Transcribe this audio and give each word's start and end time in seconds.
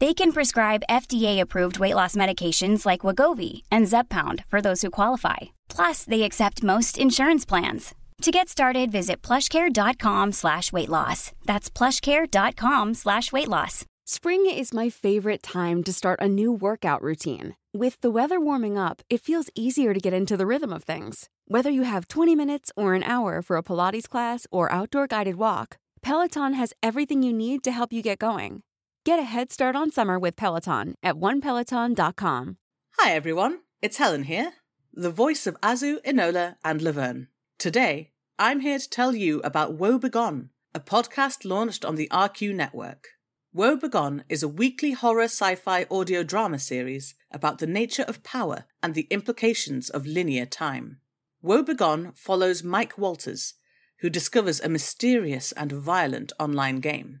They 0.00 0.12
can 0.12 0.32
prescribe 0.32 0.82
FDA-approved 0.90 1.78
weight 1.78 1.94
loss 1.94 2.16
medications 2.16 2.84
like 2.84 3.00
Wegovy 3.00 3.62
and 3.70 3.86
Zepbound 3.86 4.44
for 4.46 4.60
those 4.60 4.82
who 4.82 4.90
qualify. 4.90 5.54
Plus, 5.68 6.04
they 6.04 6.22
accept 6.22 6.64
most 6.64 6.98
insurance 6.98 7.44
plans. 7.44 7.94
To 8.22 8.30
get 8.30 8.48
started, 8.48 8.90
visit 8.90 9.22
plushcare.com 9.22 10.32
slash 10.32 10.72
weight 10.72 10.88
loss. 10.88 11.32
That's 11.44 11.70
plushcare.com 11.70 12.94
slash 12.94 13.32
weight 13.32 13.48
loss. 13.48 13.84
Spring 14.06 14.48
is 14.48 14.74
my 14.74 14.90
favorite 14.90 15.42
time 15.42 15.82
to 15.84 15.92
start 15.92 16.20
a 16.20 16.28
new 16.28 16.52
workout 16.52 17.02
routine. 17.02 17.56
With 17.72 18.00
the 18.02 18.10
weather 18.10 18.38
warming 18.40 18.76
up, 18.76 19.02
it 19.08 19.22
feels 19.22 19.50
easier 19.54 19.94
to 19.94 20.00
get 20.00 20.12
into 20.12 20.36
the 20.36 20.46
rhythm 20.46 20.72
of 20.72 20.84
things. 20.84 21.28
Whether 21.48 21.70
you 21.70 21.82
have 21.82 22.08
20 22.08 22.34
minutes 22.36 22.70
or 22.76 22.94
an 22.94 23.02
hour 23.02 23.42
for 23.42 23.56
a 23.56 23.62
Pilates 23.62 24.08
class 24.08 24.46
or 24.50 24.70
outdoor 24.70 25.06
guided 25.06 25.36
walk, 25.36 25.78
Peloton 26.02 26.52
has 26.54 26.72
everything 26.82 27.22
you 27.22 27.32
need 27.32 27.62
to 27.64 27.72
help 27.72 27.92
you 27.92 28.02
get 28.02 28.18
going. 28.18 28.62
Get 29.04 29.18
a 29.18 29.22
head 29.22 29.52
start 29.52 29.76
on 29.76 29.90
summer 29.90 30.18
with 30.18 30.34
Peloton 30.34 30.94
at 31.02 31.16
onepeloton.com. 31.16 32.56
Hi 32.98 33.12
everyone, 33.12 33.58
it's 33.82 33.98
Helen 33.98 34.22
here, 34.22 34.54
the 34.94 35.10
voice 35.10 35.46
of 35.46 35.60
Azu, 35.60 36.02
Enola, 36.06 36.56
and 36.64 36.80
Laverne. 36.80 37.28
Today, 37.58 38.12
I'm 38.38 38.60
here 38.60 38.78
to 38.78 38.88
tell 38.88 39.14
you 39.14 39.40
about 39.40 39.74
Woe 39.74 39.98
Begone, 39.98 40.48
a 40.74 40.80
podcast 40.80 41.44
launched 41.44 41.84
on 41.84 41.96
the 41.96 42.08
RQ 42.10 42.54
network. 42.54 43.08
Woe 43.52 43.76
Begone 43.76 44.24
is 44.30 44.42
a 44.42 44.48
weekly 44.48 44.92
horror 44.92 45.24
sci 45.24 45.54
fi 45.54 45.84
audio 45.90 46.22
drama 46.22 46.58
series 46.58 47.14
about 47.30 47.58
the 47.58 47.66
nature 47.66 48.06
of 48.08 48.22
power 48.22 48.64
and 48.82 48.94
the 48.94 49.06
implications 49.10 49.90
of 49.90 50.06
linear 50.06 50.46
time. 50.46 51.00
Woe 51.42 51.62
Begone 51.62 52.12
follows 52.14 52.64
Mike 52.64 52.96
Walters, 52.96 53.52
who 53.98 54.08
discovers 54.08 54.62
a 54.62 54.70
mysterious 54.70 55.52
and 55.52 55.72
violent 55.72 56.32
online 56.40 56.80
game. 56.80 57.20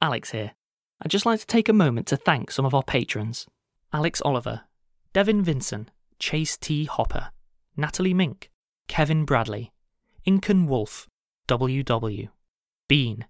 Alex 0.00 0.30
here. 0.30 0.52
I'd 1.02 1.10
just 1.10 1.26
like 1.26 1.40
to 1.40 1.46
take 1.46 1.68
a 1.68 1.72
moment 1.72 2.06
to 2.08 2.16
thank 2.16 2.50
some 2.50 2.64
of 2.64 2.74
our 2.74 2.82
patrons 2.82 3.46
Alex 3.92 4.20
Oliver, 4.24 4.62
Devin 5.12 5.42
Vinson, 5.42 5.90
Chase 6.18 6.56
T. 6.56 6.84
Hopper, 6.84 7.30
Natalie 7.76 8.14
Mink, 8.14 8.50
Kevin 8.88 9.24
Bradley, 9.24 9.72
Inken 10.26 10.66
Wolff, 10.66 11.06
WW, 11.48 12.28
Bean, 12.88 13.26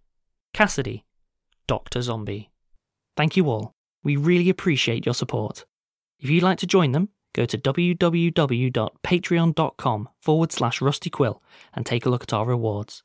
Cassidy, 0.53 1.05
Dr. 1.67 2.03
Zombie. 2.03 2.51
Thank 3.17 3.37
you 3.37 3.49
all. 3.49 3.73
We 4.03 4.17
really 4.17 4.49
appreciate 4.49 5.07
your 5.07 5.15
support. 5.15 5.65
If 6.19 6.29
you'd 6.31 6.43
like 6.43 6.59
to 6.59 6.67
join 6.67 6.91
them, 6.93 7.11
go 7.35 7.45
to 7.45 7.59
www.patreon.com 7.59 10.09
forward 10.21 10.53
slash 10.53 10.81
rustyquill 10.81 11.41
and 11.75 11.87
take 11.87 12.07
a 12.07 12.11
look 12.11 12.23
at 12.25 12.33
our 12.33 12.47
rewards. 12.47 13.05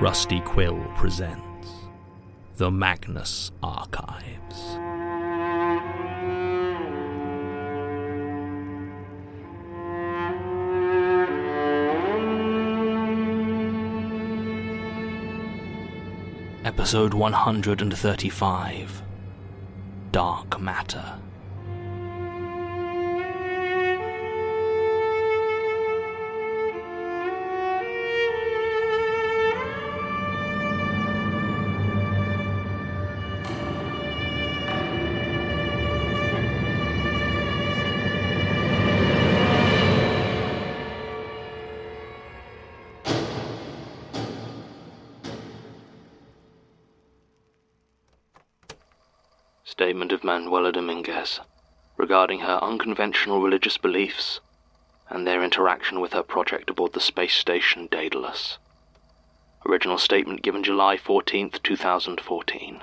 Rusty 0.00 0.40
Quill 0.40 0.82
presents 0.96 1.68
The 2.56 2.70
Magnus 2.70 3.50
Archives. 3.62 4.78
Episode 16.64 17.12
135 17.12 19.02
Dark 20.12 20.58
Matter. 20.58 21.19
Statement 49.80 50.12
of 50.12 50.22
Manuela 50.22 50.72
Dominguez 50.72 51.40
regarding 51.96 52.40
her 52.40 52.58
unconventional 52.62 53.40
religious 53.40 53.78
beliefs 53.78 54.38
and 55.08 55.26
their 55.26 55.42
interaction 55.42 56.00
with 56.00 56.12
her 56.12 56.22
project 56.22 56.68
aboard 56.68 56.92
the 56.92 57.00
space 57.00 57.32
station 57.32 57.88
Daedalus. 57.90 58.58
Original 59.64 59.96
statement 59.96 60.42
given 60.42 60.62
July 60.62 60.98
14th, 60.98 61.62
2014. 61.62 62.82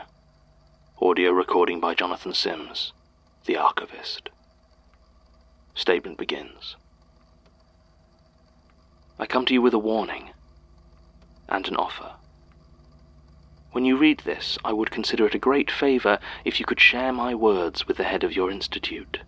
Audio 0.99 1.29
recording 1.29 1.79
by 1.79 1.94
Jonathan 1.94 2.33
Sims, 2.33 2.94
the 3.45 3.55
archivist. 3.55 4.29
Statement 5.75 6.17
begins. 6.17 6.77
I 9.19 9.27
come 9.27 9.45
to 9.45 9.53
you 9.53 9.61
with 9.61 9.75
a 9.75 9.77
warning 9.77 10.31
and 11.47 11.67
an 11.67 11.75
offer. 11.75 12.13
When 13.71 13.85
you 13.85 13.97
read 13.97 14.19
this, 14.19 14.57
I 14.63 14.73
would 14.73 14.91
consider 14.91 15.25
it 15.27 15.35
a 15.35 15.39
great 15.39 15.69
favor 15.69 16.19
if 16.45 16.59
you 16.59 16.65
could 16.65 16.79
share 16.79 17.11
my 17.11 17.35
words 17.35 17.87
with 17.87 17.97
the 17.97 18.05
head 18.05 18.23
of 18.23 18.35
your 18.35 18.49
institute. 18.49 19.19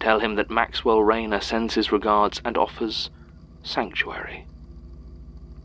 Tell 0.00 0.20
him 0.20 0.34
that 0.36 0.50
Maxwell 0.50 1.02
Rayner 1.02 1.40
sends 1.40 1.74
his 1.74 1.92
regards 1.92 2.40
and 2.44 2.56
offers 2.56 3.10
sanctuary. 3.62 4.46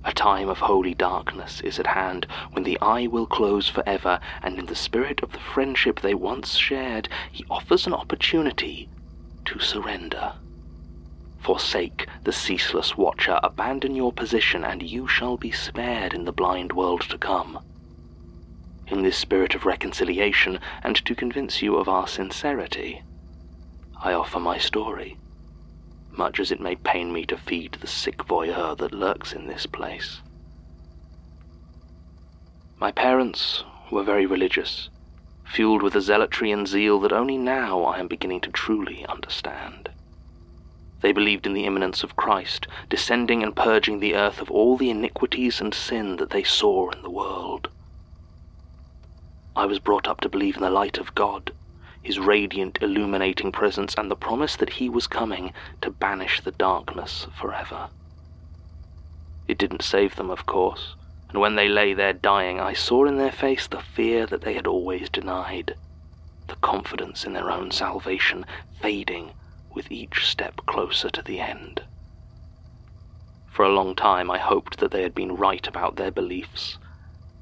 A 0.03 0.11
time 0.11 0.49
of 0.49 0.59
holy 0.59 0.93
darkness 0.93 1.61
is 1.61 1.79
at 1.79 1.87
hand 1.87 2.25
when 2.53 2.63
the 2.63 2.79
eye 2.81 3.07
will 3.07 3.27
close 3.27 3.67
forever, 3.67 4.19
and 4.41 4.57
in 4.57 4.65
the 4.65 4.75
spirit 4.75 5.21
of 5.21 5.31
the 5.31 5.39
friendship 5.39 6.01
they 6.01 6.15
once 6.15 6.57
shared, 6.57 7.07
he 7.31 7.45
offers 7.49 7.85
an 7.85 7.93
opportunity 7.93 8.89
to 9.45 9.59
surrender. 9.59 10.33
Forsake 11.41 12.07
the 12.23 12.31
ceaseless 12.31 12.97
watcher, 12.97 13.39
abandon 13.43 13.95
your 13.95 14.13
position, 14.13 14.63
and 14.63 14.81
you 14.81 15.07
shall 15.07 15.37
be 15.37 15.51
spared 15.51 16.13
in 16.13 16.25
the 16.25 16.31
blind 16.31 16.71
world 16.73 17.01
to 17.09 17.17
come. 17.17 17.59
In 18.87 19.01
this 19.01 19.17
spirit 19.17 19.55
of 19.55 19.65
reconciliation, 19.65 20.59
and 20.83 20.95
to 21.05 21.15
convince 21.15 21.61
you 21.61 21.75
of 21.75 21.89
our 21.89 22.07
sincerity, 22.07 23.01
I 24.03 24.13
offer 24.13 24.39
my 24.39 24.57
story 24.57 25.17
much 26.17 26.39
as 26.39 26.51
it 26.51 26.59
may 26.59 26.75
pain 26.75 27.11
me 27.13 27.25
to 27.25 27.37
feed 27.37 27.77
the 27.79 27.87
sick 27.87 28.25
voyeur 28.25 28.75
that 28.75 28.93
lurks 28.93 29.33
in 29.33 29.47
this 29.47 29.65
place. 29.65 30.21
My 32.79 32.91
parents 32.91 33.63
were 33.91 34.03
very 34.03 34.25
religious, 34.25 34.89
fueled 35.45 35.83
with 35.83 35.95
a 35.95 36.01
zealotry 36.01 36.51
and 36.51 36.67
zeal 36.67 36.99
that 37.01 37.13
only 37.13 37.37
now 37.37 37.83
I 37.83 37.99
am 37.99 38.07
beginning 38.07 38.41
to 38.41 38.51
truly 38.51 39.05
understand. 39.07 39.90
They 41.01 41.11
believed 41.11 41.47
in 41.47 41.53
the 41.53 41.65
imminence 41.65 42.03
of 42.03 42.15
Christ, 42.15 42.67
descending 42.87 43.41
and 43.41 43.55
purging 43.55 43.99
the 43.99 44.15
earth 44.15 44.39
of 44.39 44.51
all 44.51 44.77
the 44.77 44.91
iniquities 44.91 45.59
and 45.59 45.73
sin 45.73 46.17
that 46.17 46.29
they 46.29 46.43
saw 46.43 46.89
in 46.91 47.01
the 47.01 47.09
world. 47.09 47.69
I 49.55 49.65
was 49.65 49.79
brought 49.79 50.07
up 50.07 50.21
to 50.21 50.29
believe 50.29 50.55
in 50.55 50.61
the 50.61 50.69
light 50.69 50.99
of 50.99 51.15
God, 51.15 51.51
his 52.03 52.19
radiant, 52.19 52.77
illuminating 52.81 53.51
presence, 53.51 53.95
and 53.97 54.09
the 54.09 54.15
promise 54.15 54.55
that 54.55 54.73
he 54.73 54.89
was 54.89 55.07
coming 55.07 55.53
to 55.81 55.89
banish 55.89 56.39
the 56.41 56.51
darkness 56.51 57.27
forever. 57.33 57.89
It 59.47 59.57
didn't 59.57 59.81
save 59.83 60.15
them, 60.15 60.29
of 60.29 60.45
course, 60.45 60.95
and 61.29 61.41
when 61.41 61.55
they 61.55 61.67
lay 61.67 61.93
there 61.93 62.13
dying, 62.13 62.59
I 62.59 62.73
saw 62.73 63.05
in 63.05 63.17
their 63.17 63.31
face 63.31 63.67
the 63.67 63.79
fear 63.79 64.25
that 64.27 64.41
they 64.41 64.53
had 64.53 64.67
always 64.67 65.09
denied, 65.09 65.75
the 66.47 66.55
confidence 66.57 67.25
in 67.25 67.33
their 67.33 67.49
own 67.49 67.71
salvation 67.71 68.45
fading 68.79 69.33
with 69.73 69.91
each 69.91 70.25
step 70.25 70.65
closer 70.65 71.09
to 71.09 71.21
the 71.21 71.39
end. 71.39 71.81
For 73.47 73.65
a 73.65 73.73
long 73.73 73.95
time 73.95 74.31
I 74.31 74.37
hoped 74.37 74.79
that 74.79 74.91
they 74.91 75.03
had 75.03 75.13
been 75.13 75.35
right 75.35 75.67
about 75.67 75.95
their 75.95 76.11
beliefs. 76.11 76.77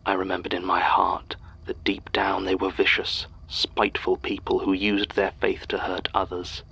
I 0.06 0.14
remembered 0.14 0.54
in 0.54 0.66
my 0.66 0.80
heart 0.80 1.36
that 1.66 1.84
deep 1.84 2.12
down 2.12 2.46
they 2.46 2.56
were 2.56 2.72
vicious, 2.72 3.28
spiteful 3.48 4.18
people 4.18 4.60
who 4.60 4.74
used 4.74 5.16
their 5.16 5.32
faith 5.32 5.68
to 5.70 5.78
hurt 5.78 6.08
others. 6.14 6.64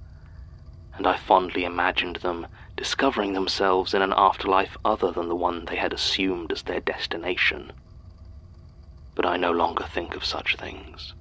And 0.95 1.05
I 1.05 1.15
fondly 1.15 1.65
imagined 1.65 2.17
them 2.17 2.47
discovering 2.75 3.33
themselves 3.33 3.93
in 3.93 4.01
an 4.01 4.13
afterlife 4.17 4.77
other 4.83 5.11
than 5.11 5.29
the 5.29 5.35
one 5.35 5.65
they 5.65 5.75
had 5.75 5.93
assumed 5.93 6.51
as 6.51 6.63
their 6.63 6.79
destination. 6.79 7.71
But 9.15 9.25
I 9.25 9.37
no 9.37 9.51
longer 9.51 9.83
think 9.83 10.15
of 10.15 10.25
such 10.25 10.55
things. 10.55 11.13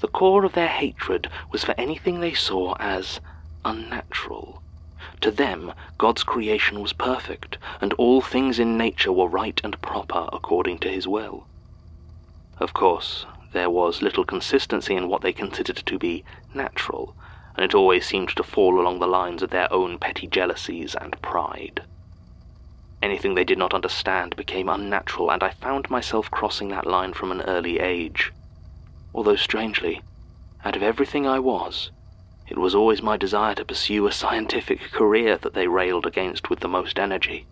The 0.00 0.08
core 0.08 0.44
of 0.44 0.54
their 0.54 0.68
hatred 0.68 1.28
was 1.52 1.62
for 1.62 1.74
anything 1.76 2.20
they 2.20 2.32
saw 2.32 2.74
as 2.80 3.20
unnatural. 3.66 4.62
To 5.20 5.30
them, 5.30 5.74
God's 5.98 6.22
creation 6.22 6.80
was 6.80 6.94
perfect, 6.94 7.58
and 7.82 7.92
all 7.94 8.22
things 8.22 8.58
in 8.58 8.78
nature 8.78 9.12
were 9.12 9.28
right 9.28 9.60
and 9.62 9.80
proper 9.82 10.28
according 10.32 10.78
to 10.78 10.88
his 10.90 11.06
will. 11.06 11.46
Of 12.58 12.72
course, 12.72 13.26
there 13.52 13.68
was 13.68 14.00
little 14.00 14.24
consistency 14.24 14.94
in 14.94 15.08
what 15.08 15.20
they 15.20 15.34
considered 15.34 15.82
to 15.84 15.98
be 15.98 16.24
natural, 16.54 17.14
and 17.54 17.64
it 17.64 17.74
always 17.74 18.06
seemed 18.06 18.30
to 18.36 18.42
fall 18.42 18.80
along 18.80 19.00
the 19.00 19.06
lines 19.06 19.42
of 19.42 19.50
their 19.50 19.70
own 19.70 19.98
petty 19.98 20.26
jealousies 20.26 20.94
and 20.94 21.20
pride. 21.20 21.82
Anything 23.02 23.34
they 23.34 23.44
did 23.44 23.58
not 23.58 23.74
understand 23.74 24.34
became 24.36 24.68
unnatural, 24.70 25.30
and 25.30 25.42
I 25.42 25.50
found 25.50 25.90
myself 25.90 26.30
crossing 26.30 26.68
that 26.68 26.86
line 26.86 27.12
from 27.12 27.32
an 27.32 27.42
early 27.42 27.80
age. 27.80 28.32
Although, 29.12 29.36
strangely, 29.36 30.02
out 30.64 30.76
of 30.76 30.82
everything 30.82 31.26
I 31.26 31.38
was, 31.38 31.90
it 32.48 32.58
was 32.58 32.74
always 32.74 33.02
my 33.02 33.16
desire 33.16 33.54
to 33.54 33.64
pursue 33.64 34.06
a 34.06 34.12
scientific 34.12 34.80
career 34.92 35.36
that 35.38 35.54
they 35.54 35.68
railed 35.68 36.06
against 36.06 36.50
with 36.50 36.60
the 36.60 36.68
most 36.68 36.98
energy. 36.98 37.46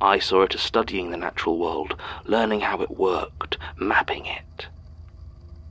I 0.00 0.18
saw 0.18 0.42
it 0.42 0.54
as 0.54 0.60
studying 0.60 1.10
the 1.10 1.16
natural 1.16 1.58
world, 1.58 1.98
learning 2.26 2.60
how 2.60 2.82
it 2.82 2.90
worked, 2.90 3.58
mapping 3.78 4.26
it. 4.26 4.68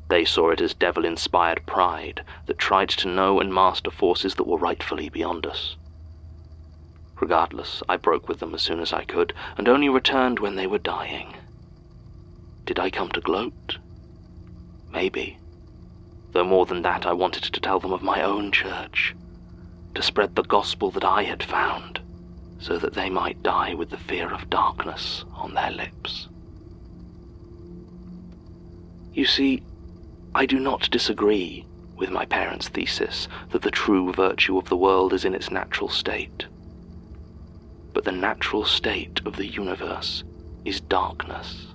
They 0.10 0.26
saw 0.26 0.50
it 0.52 0.62
as 0.62 0.74
devil 0.74 1.06
inspired 1.06 1.66
pride 1.66 2.24
that 2.46 2.58
tried 2.58 2.90
to 2.90 3.08
know 3.08 3.40
and 3.40 3.54
master 3.54 3.92
forces 3.92 4.36
that 4.36 4.48
were 4.48 4.58
rightfully 4.58 5.10
beyond 5.10 5.46
us. 5.46 5.76
Regardless, 7.20 7.82
I 7.88 7.98
broke 7.98 8.28
with 8.28 8.40
them 8.40 8.54
as 8.54 8.62
soon 8.62 8.80
as 8.80 8.94
I 8.94 9.04
could, 9.04 9.34
and 9.58 9.70
only 9.70 9.90
returned 9.90 10.40
when 10.40 10.56
they 10.56 10.68
were 10.68 10.80
dying. 10.80 11.34
Did 12.66 12.80
I 12.80 12.90
come 12.90 13.10
to 13.10 13.22
gloat? 13.22 13.78
Maybe. 14.96 15.38
Though 16.32 16.46
more 16.46 16.66
than 16.66 16.82
that, 16.84 17.06
I 17.06 17.12
wanted 17.12 17.44
to 17.44 17.60
tell 17.60 17.82
them 17.82 17.92
of 17.92 18.02
my 18.02 18.22
own 18.22 18.54
church, 18.54 19.14
to 19.94 20.02
spread 20.02 20.36
the 20.36 20.44
gospel 20.44 20.90
that 20.92 21.04
I 21.04 21.24
had 21.24 21.44
found, 21.44 22.00
so 22.60 22.78
that 22.78 22.94
they 22.94 23.10
might 23.10 23.44
die 23.44 23.74
with 23.74 23.90
the 23.90 23.98
fear 23.98 24.34
of 24.34 24.50
darkness 24.50 25.26
on 25.34 25.54
their 25.54 25.70
lips. 25.70 26.30
You 29.12 29.26
see, 29.26 29.64
I 30.34 30.46
do 30.46 30.60
not 30.60 30.90
disagree 30.90 31.66
with 31.98 32.10
my 32.10 32.24
parents' 32.26 32.70
thesis 32.70 33.28
that 33.52 33.64
the 33.64 33.72
true 33.72 34.14
virtue 34.14 34.58
of 34.58 34.70
the 34.70 34.78
world 34.78 35.12
is 35.12 35.26
in 35.26 35.36
its 35.36 35.52
natural 35.52 35.90
state. 35.90 36.46
But 37.94 38.06
the 38.06 38.14
natural 38.14 38.64
state 38.64 39.20
of 39.26 39.36
the 39.36 39.48
universe 39.48 40.24
is 40.64 40.80
darkness. 40.80 41.68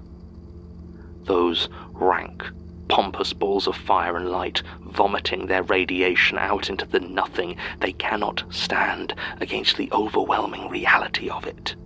Those 1.24 1.68
rank, 1.92 2.44
pompous 2.90 3.32
balls 3.32 3.68
of 3.68 3.76
fire 3.76 4.16
and 4.16 4.30
light 4.30 4.62
vomiting 4.80 5.46
their 5.46 5.62
radiation 5.62 6.36
out 6.38 6.68
into 6.68 6.84
the 6.84 6.98
nothing, 6.98 7.56
they 7.78 7.92
cannot 7.92 8.42
stand 8.50 9.14
against 9.40 9.76
the 9.76 9.88
overwhelming 9.92 10.68
reality 10.68 11.30
of 11.30 11.46
it. 11.46 11.76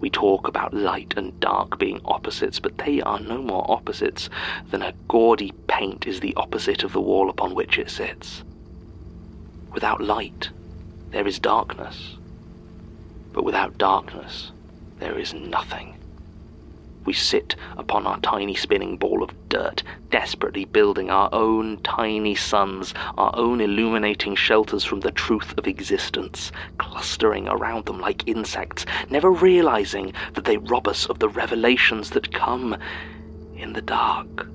We 0.00 0.10
talk 0.10 0.46
about 0.46 0.74
light 0.74 1.14
and 1.16 1.38
dark 1.40 1.78
being 1.78 2.02
opposites, 2.04 2.60
but 2.60 2.76
they 2.76 3.00
are 3.00 3.18
no 3.18 3.40
more 3.40 3.64
opposites 3.70 4.28
than 4.70 4.82
a 4.82 4.92
gaudy 5.08 5.52
paint 5.68 6.06
is 6.06 6.20
the 6.20 6.34
opposite 6.34 6.84
of 6.84 6.92
the 6.92 7.00
wall 7.00 7.30
upon 7.30 7.54
which 7.54 7.78
it 7.78 7.88
sits. 7.88 8.44
Without 9.72 10.02
light, 10.02 10.50
there 11.12 11.26
is 11.26 11.38
darkness. 11.38 12.18
But 13.32 13.44
without 13.44 13.78
darkness, 13.78 14.52
there 14.98 15.18
is 15.18 15.32
nothing. 15.32 15.96
We 17.04 17.12
sit 17.12 17.54
upon 17.76 18.06
our 18.06 18.18
tiny 18.20 18.54
spinning 18.54 18.96
ball 18.96 19.22
of 19.22 19.48
dirt, 19.48 19.82
desperately 20.10 20.64
building 20.64 21.10
our 21.10 21.28
own 21.32 21.82
tiny 21.82 22.34
suns, 22.34 22.94
our 23.18 23.30
own 23.34 23.60
illuminating 23.60 24.36
shelters 24.36 24.84
from 24.84 25.00
the 25.00 25.10
truth 25.10 25.52
of 25.58 25.66
existence, 25.66 26.50
clustering 26.78 27.46
around 27.48 27.84
them 27.84 28.00
like 28.00 28.26
insects, 28.26 28.86
never 29.10 29.30
realizing 29.30 30.12
that 30.32 30.44
they 30.44 30.56
rob 30.56 30.88
us 30.88 31.04
of 31.06 31.18
the 31.18 31.28
revelations 31.28 32.10
that 32.10 32.32
come 32.32 32.76
in 33.54 33.74
the 33.74 33.82
dark. 33.82 34.48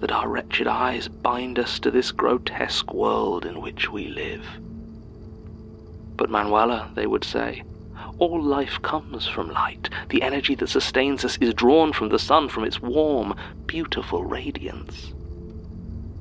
That 0.00 0.12
our 0.12 0.28
wretched 0.28 0.66
eyes 0.66 1.08
bind 1.08 1.58
us 1.58 1.78
to 1.80 1.90
this 1.90 2.10
grotesque 2.10 2.94
world 2.94 3.44
in 3.44 3.60
which 3.60 3.90
we 3.90 4.08
live. 4.08 4.46
But 6.16 6.30
Manuela, 6.30 6.90
they 6.94 7.06
would 7.06 7.24
say, 7.24 7.64
all 8.18 8.42
life 8.42 8.80
comes 8.82 9.26
from 9.26 9.50
light. 9.50 9.88
The 10.08 10.22
energy 10.22 10.54
that 10.56 10.68
sustains 10.68 11.24
us 11.24 11.38
is 11.40 11.54
drawn 11.54 11.92
from 11.92 12.08
the 12.08 12.18
sun, 12.18 12.48
from 12.48 12.64
its 12.64 12.82
warm, 12.82 13.34
beautiful 13.66 14.24
radiance. 14.24 15.12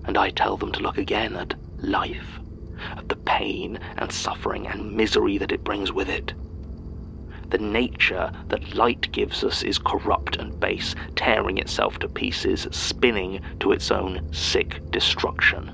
And 0.06 0.18
I 0.18 0.30
tell 0.30 0.58
them 0.58 0.72
to 0.74 0.80
look 0.80 0.98
again 0.98 1.36
at 1.36 1.56
life, 1.82 2.40
at 2.96 3.10
the 3.10 3.16
pain 3.16 3.80
and 3.98 4.12
suffering 4.12 4.68
and 4.68 4.94
misery 4.94 5.38
that 5.38 5.52
it 5.52 5.64
brings 5.64 5.92
with 5.92 6.10
it. 6.10 6.34
The 7.50 7.58
nature 7.58 8.32
that 8.50 8.76
light 8.76 9.10
gives 9.14 9.44
us 9.44 9.64
is 9.64 9.78
corrupt 9.78 10.36
and 10.36 10.60
base, 10.60 10.96
tearing 11.16 11.58
itself 11.58 11.98
to 12.00 12.10
pieces, 12.10 12.68
spinning 12.72 13.40
to 13.62 13.72
its 13.72 13.90
own 13.90 14.22
sick 14.32 14.82
destruction. 14.92 15.72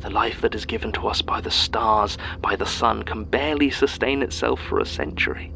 The 0.00 0.10
life 0.10 0.40
that 0.40 0.54
is 0.54 0.64
given 0.64 0.92
to 0.92 1.08
us 1.08 1.20
by 1.20 1.40
the 1.40 1.50
stars, 1.50 2.16
by 2.40 2.56
the 2.56 2.66
sun, 2.66 3.02
can 3.02 3.24
barely 3.24 3.70
sustain 3.70 4.22
itself 4.22 4.60
for 4.60 4.78
a 4.78 4.86
century. 4.86 5.52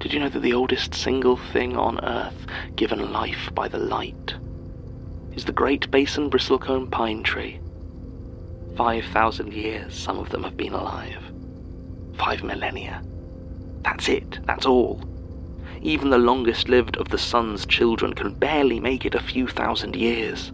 Did 0.00 0.12
you 0.12 0.20
know 0.20 0.28
that 0.28 0.40
the 0.40 0.52
oldest 0.52 0.94
single 0.94 1.38
thing 1.38 1.78
on 1.78 2.04
Earth 2.04 2.46
given 2.76 3.10
life 3.10 3.50
by 3.54 3.68
the 3.68 3.78
light 3.78 4.34
is 5.34 5.46
the 5.46 5.52
great 5.52 5.90
basin 5.90 6.28
bristlecone 6.28 6.90
pine 6.90 7.22
tree? 7.22 7.58
Five 8.76 9.06
thousand 9.06 9.54
years 9.54 9.94
some 9.94 10.18
of 10.18 10.28
them 10.28 10.42
have 10.42 10.58
been 10.58 10.74
alive. 10.74 11.22
Five 12.18 12.42
millennia. 12.42 13.00
That's 13.82 14.10
it, 14.10 14.40
that's 14.46 14.66
all. 14.66 15.02
Even 15.80 16.10
the 16.10 16.18
longest 16.18 16.68
lived 16.68 16.98
of 16.98 17.08
the 17.08 17.18
sun's 17.18 17.64
children 17.64 18.12
can 18.12 18.34
barely 18.34 18.78
make 18.78 19.06
it 19.06 19.14
a 19.14 19.20
few 19.20 19.48
thousand 19.48 19.96
years. 19.96 20.52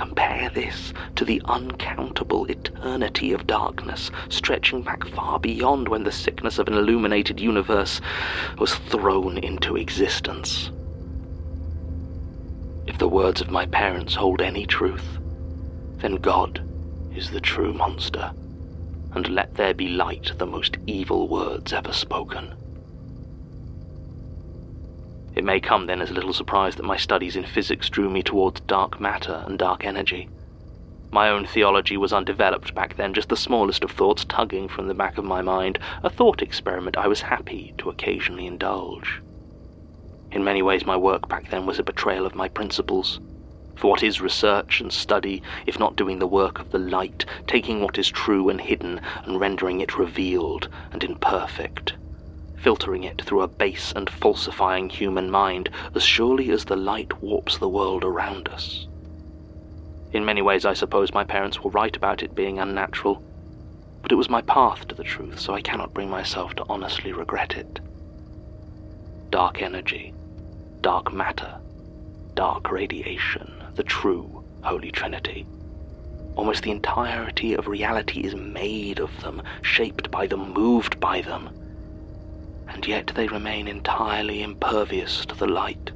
Compare 0.00 0.48
this 0.54 0.94
to 1.14 1.26
the 1.26 1.42
uncountable 1.44 2.46
eternity 2.46 3.34
of 3.34 3.46
darkness 3.46 4.10
stretching 4.30 4.80
back 4.80 5.04
far 5.04 5.38
beyond 5.38 5.88
when 5.90 6.04
the 6.04 6.10
sickness 6.10 6.58
of 6.58 6.68
an 6.68 6.72
illuminated 6.72 7.38
universe 7.38 8.00
was 8.58 8.74
thrown 8.76 9.36
into 9.36 9.76
existence. 9.76 10.70
If 12.86 12.96
the 12.96 13.08
words 13.08 13.42
of 13.42 13.50
my 13.50 13.66
parents 13.66 14.14
hold 14.14 14.40
any 14.40 14.64
truth, 14.64 15.18
then 16.00 16.16
God 16.16 16.62
is 17.14 17.28
the 17.28 17.40
true 17.40 17.74
monster, 17.74 18.32
and 19.12 19.28
let 19.28 19.56
there 19.56 19.74
be 19.74 19.88
light 19.88 20.32
the 20.38 20.46
most 20.46 20.78
evil 20.86 21.28
words 21.28 21.74
ever 21.74 21.92
spoken. 21.92 22.54
It 25.40 25.44
may 25.46 25.58
come 25.58 25.86
then 25.86 26.02
as 26.02 26.10
a 26.10 26.12
little 26.12 26.34
surprise 26.34 26.76
that 26.76 26.84
my 26.84 26.98
studies 26.98 27.34
in 27.34 27.44
physics 27.44 27.88
drew 27.88 28.10
me 28.10 28.22
towards 28.22 28.60
dark 28.60 29.00
matter 29.00 29.42
and 29.46 29.58
dark 29.58 29.86
energy. 29.86 30.28
My 31.10 31.30
own 31.30 31.46
theology 31.46 31.96
was 31.96 32.12
undeveloped 32.12 32.74
back 32.74 32.96
then, 32.96 33.14
just 33.14 33.30
the 33.30 33.38
smallest 33.38 33.82
of 33.82 33.90
thoughts 33.90 34.26
tugging 34.26 34.68
from 34.68 34.86
the 34.86 34.92
back 34.92 35.16
of 35.16 35.24
my 35.24 35.40
mind, 35.40 35.78
a 36.02 36.10
thought 36.10 36.42
experiment 36.42 36.98
I 36.98 37.08
was 37.08 37.22
happy 37.22 37.72
to 37.78 37.88
occasionally 37.88 38.44
indulge. 38.44 39.22
In 40.30 40.44
many 40.44 40.60
ways, 40.60 40.84
my 40.84 40.98
work 40.98 41.26
back 41.26 41.48
then 41.48 41.64
was 41.64 41.78
a 41.78 41.82
betrayal 41.82 42.26
of 42.26 42.34
my 42.34 42.48
principles. 42.48 43.18
For 43.76 43.90
what 43.90 44.02
is 44.02 44.20
research 44.20 44.82
and 44.82 44.92
study, 44.92 45.42
if 45.64 45.78
not 45.78 45.96
doing 45.96 46.18
the 46.18 46.26
work 46.26 46.60
of 46.60 46.68
the 46.68 46.78
light, 46.78 47.24
taking 47.46 47.80
what 47.80 47.96
is 47.96 48.10
true 48.10 48.50
and 48.50 48.60
hidden 48.60 49.00
and 49.24 49.40
rendering 49.40 49.80
it 49.80 49.96
revealed 49.96 50.68
and 50.92 51.02
imperfect? 51.02 51.94
Filtering 52.60 53.04
it 53.04 53.22
through 53.22 53.40
a 53.40 53.48
base 53.48 53.92
and 53.96 54.10
falsifying 54.10 54.90
human 54.90 55.30
mind 55.30 55.70
as 55.94 56.02
surely 56.02 56.50
as 56.50 56.66
the 56.66 56.76
light 56.76 57.22
warps 57.22 57.56
the 57.56 57.68
world 57.68 58.04
around 58.04 58.48
us. 58.48 58.86
In 60.12 60.24
many 60.24 60.42
ways, 60.42 60.66
I 60.66 60.74
suppose 60.74 61.14
my 61.14 61.24
parents 61.24 61.60
were 61.60 61.70
right 61.70 61.96
about 61.96 62.22
it 62.22 62.34
being 62.34 62.58
unnatural, 62.58 63.22
but 64.02 64.12
it 64.12 64.16
was 64.16 64.28
my 64.28 64.42
path 64.42 64.86
to 64.88 64.94
the 64.94 65.04
truth, 65.04 65.38
so 65.38 65.54
I 65.54 65.62
cannot 65.62 65.94
bring 65.94 66.10
myself 66.10 66.54
to 66.56 66.66
honestly 66.68 67.12
regret 67.12 67.56
it. 67.56 67.80
Dark 69.30 69.62
energy, 69.62 70.12
dark 70.82 71.14
matter, 71.14 71.58
dark 72.34 72.70
radiation, 72.70 73.62
the 73.74 73.84
true 73.84 74.44
Holy 74.62 74.90
Trinity. 74.90 75.46
Almost 76.36 76.64
the 76.64 76.72
entirety 76.72 77.54
of 77.54 77.68
reality 77.68 78.20
is 78.20 78.34
made 78.34 78.98
of 78.98 79.18
them, 79.22 79.42
shaped 79.62 80.10
by 80.10 80.26
them, 80.26 80.52
moved 80.52 81.00
by 81.00 81.22
them 81.22 81.59
and 82.72 82.86
yet 82.86 83.12
they 83.14 83.26
remain 83.28 83.68
entirely 83.68 84.42
impervious 84.42 85.26
to 85.26 85.34
the 85.34 85.46
light. 85.46 85.90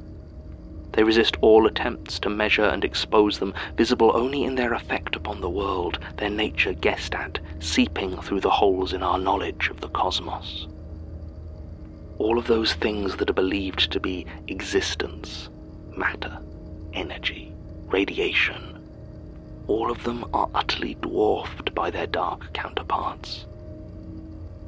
They 0.92 1.02
resist 1.02 1.36
all 1.40 1.66
attempts 1.66 2.20
to 2.20 2.28
measure 2.28 2.64
and 2.64 2.84
expose 2.84 3.38
them, 3.38 3.54
visible 3.76 4.12
only 4.14 4.44
in 4.44 4.54
their 4.54 4.74
effect 4.74 5.16
upon 5.16 5.40
the 5.40 5.50
world, 5.50 5.98
their 6.18 6.30
nature 6.30 6.72
guessed 6.72 7.14
at, 7.14 7.40
seeping 7.58 8.16
through 8.20 8.40
the 8.40 8.50
holes 8.50 8.92
in 8.92 9.02
our 9.02 9.18
knowledge 9.18 9.68
of 9.70 9.80
the 9.80 9.88
cosmos. 9.88 10.68
All 12.18 12.38
of 12.38 12.46
those 12.46 12.74
things 12.74 13.16
that 13.16 13.28
are 13.28 13.34
believed 13.34 13.90
to 13.90 13.98
be 13.98 14.26
existence, 14.46 15.48
matter, 15.96 16.38
energy, 16.92 17.52
radiation, 17.90 18.78
all 19.66 19.90
of 19.90 20.02
them 20.04 20.24
are 20.32 20.48
utterly 20.54 20.94
dwarfed 20.94 21.74
by 21.74 21.90
their 21.90 22.06
dark 22.06 22.52
counterparts 22.52 23.46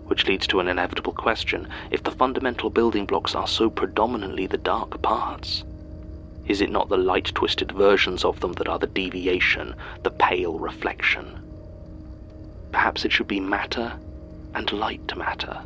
which 0.06 0.26
leads 0.26 0.46
to 0.46 0.60
an 0.60 0.68
inevitable 0.68 1.12
question 1.12 1.68
if 1.90 2.02
the 2.02 2.10
fundamental 2.10 2.70
building 2.70 3.06
blocks 3.06 3.34
are 3.34 3.46
so 3.46 3.68
predominantly 3.68 4.46
the 4.46 4.56
dark 4.56 5.00
parts. 5.02 5.64
Is 6.46 6.60
it 6.60 6.70
not 6.70 6.88
the 6.88 6.96
light 6.96 7.32
twisted 7.34 7.72
versions 7.72 8.24
of 8.24 8.40
them 8.40 8.52
that 8.54 8.68
are 8.68 8.78
the 8.78 8.86
deviation, 8.86 9.74
the 10.04 10.10
pale 10.10 10.58
reflection? 10.58 11.42
Perhaps 12.70 13.04
it 13.04 13.12
should 13.12 13.26
be 13.26 13.40
matter 13.40 13.98
and 14.54 14.72
light 14.72 15.16
matter. 15.16 15.60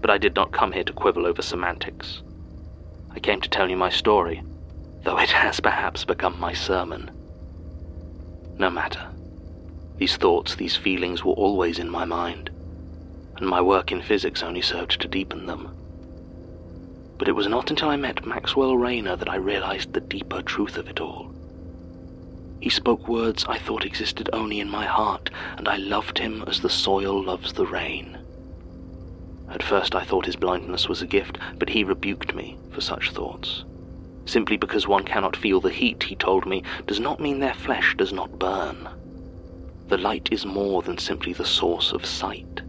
But 0.00 0.10
I 0.10 0.18
did 0.18 0.36
not 0.36 0.52
come 0.52 0.72
here 0.72 0.84
to 0.84 0.92
quibble 0.92 1.26
over 1.26 1.42
semantics. 1.42 2.22
I 3.10 3.18
came 3.18 3.40
to 3.40 3.50
tell 3.50 3.68
you 3.68 3.76
my 3.76 3.90
story, 3.90 4.42
though 5.02 5.18
it 5.18 5.30
has 5.30 5.58
perhaps 5.60 6.04
become 6.04 6.38
my 6.38 6.52
sermon. 6.52 7.10
No 8.56 8.70
matter. 8.70 9.08
These 9.96 10.16
thoughts, 10.16 10.54
these 10.54 10.76
feelings 10.76 11.24
were 11.24 11.32
always 11.32 11.78
in 11.78 11.90
my 11.90 12.04
mind, 12.04 12.50
and 13.42 13.50
my 13.50 13.60
work 13.60 13.90
in 13.90 14.00
physics 14.00 14.44
only 14.44 14.62
served 14.62 15.00
to 15.00 15.08
deepen 15.08 15.46
them. 15.46 15.68
But 17.18 17.26
it 17.26 17.32
was 17.32 17.48
not 17.48 17.70
until 17.70 17.88
I 17.88 17.96
met 17.96 18.24
Maxwell 18.24 18.76
Rayner 18.76 19.16
that 19.16 19.28
I 19.28 19.34
realized 19.34 19.92
the 19.92 20.00
deeper 20.00 20.42
truth 20.42 20.76
of 20.76 20.86
it 20.86 21.00
all. 21.00 21.34
He 22.60 22.70
spoke 22.70 23.08
words 23.08 23.44
I 23.48 23.58
thought 23.58 23.84
existed 23.84 24.30
only 24.32 24.60
in 24.60 24.70
my 24.70 24.86
heart, 24.86 25.28
and 25.58 25.66
I 25.66 25.76
loved 25.78 26.18
him 26.18 26.44
as 26.46 26.60
the 26.60 26.70
soil 26.70 27.20
loves 27.20 27.52
the 27.52 27.66
rain. 27.66 28.16
At 29.48 29.64
first 29.64 29.96
I 29.96 30.04
thought 30.04 30.26
his 30.26 30.36
blindness 30.36 30.88
was 30.88 31.02
a 31.02 31.06
gift, 31.08 31.36
but 31.58 31.68
he 31.68 31.82
rebuked 31.82 32.36
me 32.36 32.56
for 32.70 32.80
such 32.80 33.10
thoughts. 33.10 33.64
Simply 34.24 34.56
because 34.56 34.86
one 34.86 35.02
cannot 35.02 35.34
feel 35.34 35.60
the 35.60 35.70
heat, 35.70 36.04
he 36.04 36.14
told 36.14 36.46
me, 36.46 36.62
does 36.86 37.00
not 37.00 37.18
mean 37.18 37.40
their 37.40 37.54
flesh 37.54 37.96
does 37.98 38.12
not 38.12 38.38
burn. 38.38 38.88
The 39.88 39.98
light 39.98 40.28
is 40.30 40.46
more 40.46 40.82
than 40.82 40.96
simply 40.96 41.32
the 41.32 41.44
source 41.44 41.90
of 41.90 42.06
sight. 42.06 42.62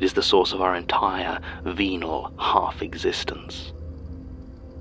It 0.00 0.04
is 0.04 0.14
the 0.14 0.22
source 0.22 0.54
of 0.54 0.62
our 0.62 0.74
entire 0.74 1.38
venal 1.62 2.32
half 2.38 2.80
existence. 2.80 3.70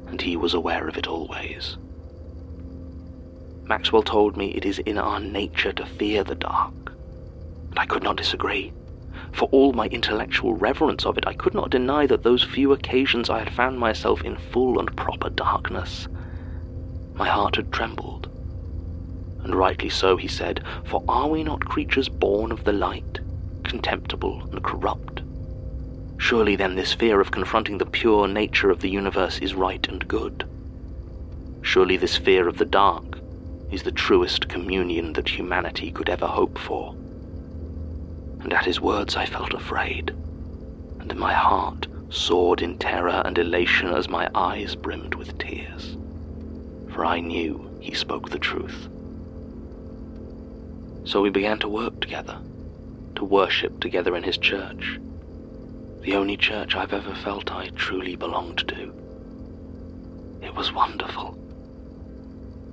And 0.07 0.21
he 0.21 0.37
was 0.37 0.53
aware 0.53 0.87
of 0.87 0.97
it 0.97 1.07
always. 1.07 1.75
Maxwell 3.67 4.01
told 4.01 4.37
me 4.37 4.51
it 4.51 4.65
is 4.65 4.79
in 4.79 4.97
our 4.97 5.19
nature 5.19 5.73
to 5.73 5.85
fear 5.85 6.23
the 6.23 6.35
dark. 6.35 6.93
And 7.69 7.77
I 7.79 7.85
could 7.85 8.01
not 8.01 8.15
disagree. 8.15 8.71
For 9.33 9.49
all 9.51 9.73
my 9.73 9.87
intellectual 9.87 10.53
reverence 10.53 11.05
of 11.05 11.17
it, 11.17 11.27
I 11.27 11.33
could 11.33 11.53
not 11.53 11.69
deny 11.69 12.07
that 12.07 12.23
those 12.23 12.41
few 12.41 12.71
occasions 12.71 13.29
I 13.29 13.39
had 13.39 13.51
found 13.51 13.77
myself 13.77 14.21
in 14.21 14.37
full 14.37 14.79
and 14.79 14.95
proper 14.95 15.29
darkness, 15.29 16.07
my 17.13 17.27
heart 17.27 17.57
had 17.57 17.73
trembled 17.73 18.29
and 19.43 19.55
rightly 19.55 19.89
so, 19.89 20.15
he 20.15 20.29
said, 20.29 20.61
for 20.85 21.03
are 21.09 21.27
we 21.27 21.43
not 21.43 21.65
creatures 21.65 22.07
born 22.07 22.53
of 22.53 22.63
the 22.63 22.71
light, 22.71 23.19
contemptible 23.63 24.41
and 24.51 24.63
corrupt? 24.63 25.08
Surely 26.19 26.55
then 26.55 26.75
this 26.75 26.93
fear 26.93 27.19
of 27.19 27.31
confronting 27.31 27.77
the 27.77 27.85
pure 27.85 28.27
nature 28.27 28.69
of 28.69 28.81
the 28.81 28.89
universe 28.89 29.39
is 29.39 29.55
right 29.55 29.87
and 29.87 30.07
good. 30.07 30.45
Surely 31.63 31.97
this 31.97 32.17
fear 32.17 32.47
of 32.47 32.57
the 32.57 32.65
dark 32.65 33.19
is 33.71 33.83
the 33.83 33.91
truest 33.91 34.47
communion 34.47 35.13
that 35.13 35.29
humanity 35.29 35.91
could 35.91 36.09
ever 36.09 36.27
hope 36.27 36.57
for. 36.57 36.93
And 38.41 38.53
at 38.53 38.65
his 38.65 38.79
words 38.79 39.15
I 39.15 39.25
felt 39.25 39.53
afraid, 39.53 40.11
and 40.99 41.15
my 41.15 41.33
heart 41.33 41.87
soared 42.09 42.61
in 42.61 42.77
terror 42.77 43.21
and 43.25 43.37
elation 43.37 43.89
as 43.89 44.09
my 44.09 44.29
eyes 44.35 44.75
brimmed 44.75 45.15
with 45.15 45.37
tears. 45.39 45.97
For 46.93 47.05
I 47.05 47.21
knew 47.21 47.77
he 47.79 47.93
spoke 47.95 48.29
the 48.29 48.39
truth. 48.39 48.87
So 51.05 51.21
we 51.21 51.29
began 51.29 51.59
to 51.59 51.69
work 51.69 51.99
together, 52.01 52.37
to 53.15 53.25
worship 53.25 53.79
together 53.79 54.15
in 54.15 54.23
his 54.23 54.37
church, 54.37 54.99
the 56.09 56.15
only 56.15 56.37
church 56.37 56.75
I've 56.75 56.93
ever 56.93 57.13
felt 57.13 57.51
I 57.51 57.69
truly 57.75 58.15
belonged 58.15 58.67
to. 58.69 58.91
It 60.41 60.55
was 60.55 60.73
wonderful. 60.73 61.35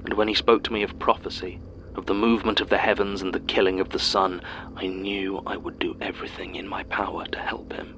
And 0.06 0.14
when 0.14 0.26
he 0.26 0.32
spoke 0.32 0.62
to 0.64 0.72
me 0.72 0.82
of 0.82 0.98
prophecy, 0.98 1.60
of 1.96 2.06
the 2.06 2.14
movement 2.14 2.62
of 2.62 2.70
the 2.70 2.78
heavens 2.78 3.20
and 3.20 3.34
the 3.34 3.40
killing 3.40 3.78
of 3.78 3.90
the 3.90 3.98
sun, 3.98 4.40
I 4.74 4.86
knew 4.86 5.42
I 5.46 5.58
would 5.58 5.78
do 5.78 5.98
everything 6.00 6.54
in 6.54 6.66
my 6.66 6.84
power 6.84 7.26
to 7.26 7.38
help 7.38 7.74
him. 7.74 7.94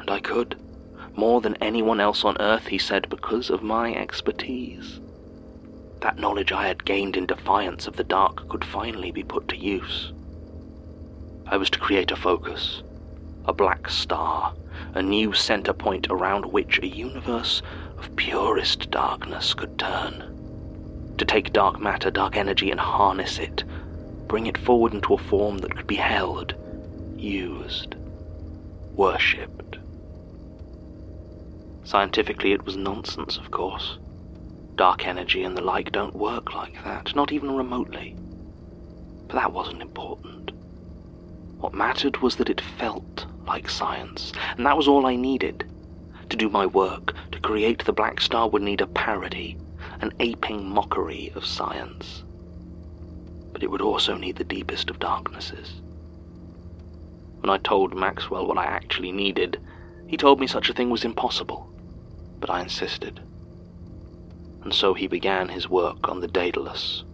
And 0.00 0.10
I 0.10 0.20
could, 0.20 0.60
more 1.16 1.40
than 1.40 1.56
anyone 1.62 1.98
else 1.98 2.26
on 2.26 2.36
earth, 2.40 2.66
he 2.66 2.76
said, 2.76 3.08
because 3.08 3.48
of 3.48 3.62
my 3.62 3.94
expertise. 3.94 5.00
That 6.02 6.18
knowledge 6.18 6.52
I 6.52 6.68
had 6.68 6.84
gained 6.84 7.16
in 7.16 7.24
defiance 7.24 7.86
of 7.86 7.96
the 7.96 8.04
dark 8.04 8.50
could 8.50 8.66
finally 8.66 9.12
be 9.12 9.22
put 9.22 9.48
to 9.48 9.56
use. 9.56 10.12
I 11.46 11.56
was 11.56 11.70
to 11.70 11.78
create 11.78 12.10
a 12.10 12.16
focus, 12.16 12.82
a 13.44 13.52
black 13.52 13.88
star, 13.88 14.54
a 14.94 15.02
new 15.02 15.32
center 15.32 15.72
point 15.72 16.06
around 16.10 16.46
which 16.46 16.78
a 16.78 16.86
universe 16.86 17.62
of 17.98 18.14
purest 18.16 18.90
darkness 18.90 19.54
could 19.54 19.78
turn. 19.78 21.14
To 21.18 21.24
take 21.24 21.52
dark 21.52 21.80
matter, 21.80 22.10
dark 22.10 22.36
energy, 22.36 22.70
and 22.70 22.80
harness 22.80 23.38
it, 23.38 23.64
bring 24.26 24.46
it 24.46 24.58
forward 24.58 24.94
into 24.94 25.14
a 25.14 25.18
form 25.18 25.58
that 25.58 25.76
could 25.76 25.86
be 25.86 25.96
held, 25.96 26.54
used, 27.16 27.94
worshipped. 28.94 29.78
Scientifically, 31.84 32.52
it 32.52 32.64
was 32.64 32.76
nonsense, 32.76 33.36
of 33.36 33.50
course. 33.50 33.98
Dark 34.76 35.06
energy 35.06 35.42
and 35.44 35.56
the 35.56 35.60
like 35.60 35.92
don't 35.92 36.14
work 36.14 36.54
like 36.54 36.82
that, 36.84 37.14
not 37.14 37.32
even 37.32 37.56
remotely. 37.56 38.16
But 39.26 39.34
that 39.34 39.52
wasn't 39.52 39.82
important. 39.82 40.52
What 41.58 41.74
mattered 41.74 42.18
was 42.18 42.36
that 42.36 42.50
it 42.50 42.60
felt 42.60 43.26
like 43.46 43.68
science, 43.68 44.32
and 44.56 44.66
that 44.66 44.76
was 44.76 44.88
all 44.88 45.06
I 45.06 45.16
needed. 45.16 45.64
To 46.30 46.36
do 46.36 46.48
my 46.48 46.66
work, 46.66 47.14
to 47.32 47.40
create 47.40 47.84
the 47.84 47.92
Black 47.92 48.20
Star 48.20 48.48
would 48.48 48.62
need 48.62 48.80
a 48.80 48.86
parody, 48.86 49.58
an 50.00 50.12
aping 50.20 50.68
mockery 50.68 51.30
of 51.34 51.44
science. 51.44 52.24
But 53.52 53.62
it 53.62 53.70
would 53.70 53.82
also 53.82 54.16
need 54.16 54.36
the 54.36 54.44
deepest 54.44 54.90
of 54.90 54.98
darknesses. 54.98 55.82
When 57.40 57.50
I 57.50 57.58
told 57.58 57.94
Maxwell 57.94 58.46
what 58.46 58.58
I 58.58 58.64
actually 58.64 59.12
needed, 59.12 59.60
he 60.06 60.16
told 60.16 60.40
me 60.40 60.46
such 60.46 60.70
a 60.70 60.72
thing 60.72 60.90
was 60.90 61.04
impossible, 61.04 61.68
but 62.38 62.50
I 62.50 62.60
insisted. 62.60 63.20
And 64.62 64.72
so 64.72 64.94
he 64.94 65.06
began 65.06 65.48
his 65.48 65.68
work 65.68 66.08
on 66.08 66.20
the 66.20 66.28
Daedalus. 66.28 67.04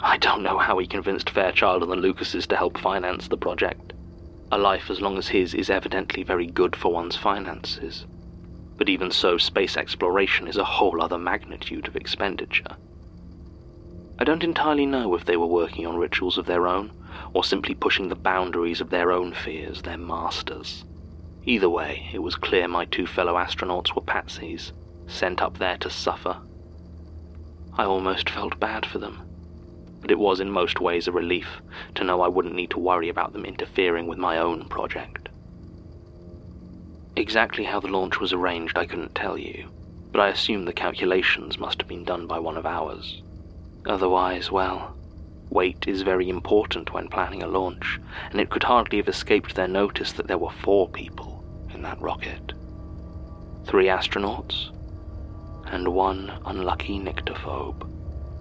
I 0.00 0.16
don't 0.16 0.42
know 0.42 0.58
how 0.58 0.78
he 0.78 0.86
convinced 0.86 1.30
Fairchild 1.30 1.82
and 1.82 1.90
the 1.90 1.96
Lucases 1.96 2.46
to 2.48 2.56
help 2.56 2.78
finance 2.78 3.28
the 3.28 3.36
project. 3.36 3.87
A 4.50 4.56
life 4.56 4.88
as 4.88 5.02
long 5.02 5.18
as 5.18 5.28
his 5.28 5.52
is 5.52 5.68
evidently 5.68 6.22
very 6.22 6.46
good 6.46 6.74
for 6.74 6.90
one's 6.90 7.16
finances. 7.16 8.06
But 8.78 8.88
even 8.88 9.10
so, 9.10 9.36
space 9.36 9.76
exploration 9.76 10.48
is 10.48 10.56
a 10.56 10.64
whole 10.64 11.02
other 11.02 11.18
magnitude 11.18 11.86
of 11.86 11.96
expenditure. 11.96 12.76
I 14.18 14.24
don't 14.24 14.42
entirely 14.42 14.86
know 14.86 15.14
if 15.14 15.26
they 15.26 15.36
were 15.36 15.46
working 15.46 15.86
on 15.86 15.98
rituals 15.98 16.38
of 16.38 16.46
their 16.46 16.66
own, 16.66 16.92
or 17.34 17.44
simply 17.44 17.74
pushing 17.74 18.08
the 18.08 18.16
boundaries 18.16 18.80
of 18.80 18.88
their 18.88 19.12
own 19.12 19.34
fears, 19.34 19.82
their 19.82 19.98
masters. 19.98 20.82
Either 21.44 21.68
way, 21.68 22.08
it 22.14 22.20
was 22.20 22.34
clear 22.34 22.68
my 22.68 22.86
two 22.86 23.06
fellow 23.06 23.34
astronauts 23.34 23.94
were 23.94 24.02
patsies, 24.02 24.72
sent 25.06 25.42
up 25.42 25.58
there 25.58 25.76
to 25.76 25.90
suffer. 25.90 26.38
I 27.76 27.84
almost 27.84 28.30
felt 28.30 28.58
bad 28.58 28.86
for 28.86 28.98
them 28.98 29.27
but 30.00 30.10
it 30.10 30.18
was 30.18 30.40
in 30.40 30.50
most 30.50 30.80
ways 30.80 31.08
a 31.08 31.12
relief 31.12 31.60
to 31.94 32.04
know 32.04 32.20
I 32.20 32.28
wouldn't 32.28 32.54
need 32.54 32.70
to 32.70 32.78
worry 32.78 33.08
about 33.08 33.32
them 33.32 33.44
interfering 33.44 34.06
with 34.06 34.18
my 34.18 34.38
own 34.38 34.68
project. 34.68 35.28
Exactly 37.16 37.64
how 37.64 37.80
the 37.80 37.88
launch 37.88 38.20
was 38.20 38.32
arranged 38.32 38.78
I 38.78 38.86
couldn't 38.86 39.14
tell 39.14 39.36
you, 39.36 39.68
but 40.12 40.20
I 40.20 40.28
assume 40.28 40.64
the 40.64 40.72
calculations 40.72 41.58
must 41.58 41.80
have 41.80 41.88
been 41.88 42.04
done 42.04 42.26
by 42.26 42.38
one 42.38 42.56
of 42.56 42.64
ours. 42.64 43.22
Otherwise, 43.86 44.52
well, 44.52 44.96
weight 45.50 45.88
is 45.88 46.02
very 46.02 46.28
important 46.28 46.92
when 46.92 47.08
planning 47.08 47.42
a 47.42 47.48
launch, 47.48 47.98
and 48.30 48.40
it 48.40 48.50
could 48.50 48.62
hardly 48.62 48.98
have 48.98 49.08
escaped 49.08 49.54
their 49.54 49.68
notice 49.68 50.12
that 50.12 50.28
there 50.28 50.38
were 50.38 50.50
four 50.50 50.88
people 50.88 51.44
in 51.74 51.82
that 51.82 52.00
rocket. 52.00 52.52
Three 53.64 53.86
astronauts, 53.86 54.70
and 55.66 55.88
one 55.88 56.40
unlucky 56.46 56.98
nyctophobe 56.98 57.97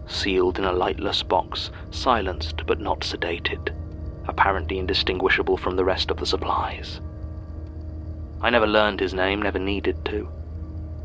sealed 0.07 0.57
in 0.57 0.65
a 0.65 0.71
lightless 0.71 1.21
box, 1.23 1.69
silenced 1.91 2.63
but 2.65 2.79
not 2.79 3.01
sedated, 3.01 3.71
apparently 4.27 4.79
indistinguishable 4.79 5.57
from 5.57 5.75
the 5.75 5.85
rest 5.85 6.09
of 6.09 6.17
the 6.17 6.25
supplies. 6.25 6.99
I 8.41 8.49
never 8.49 8.67
learned 8.67 8.99
his 8.99 9.13
name, 9.13 9.41
never 9.41 9.59
needed 9.59 10.03
to. 10.05 10.29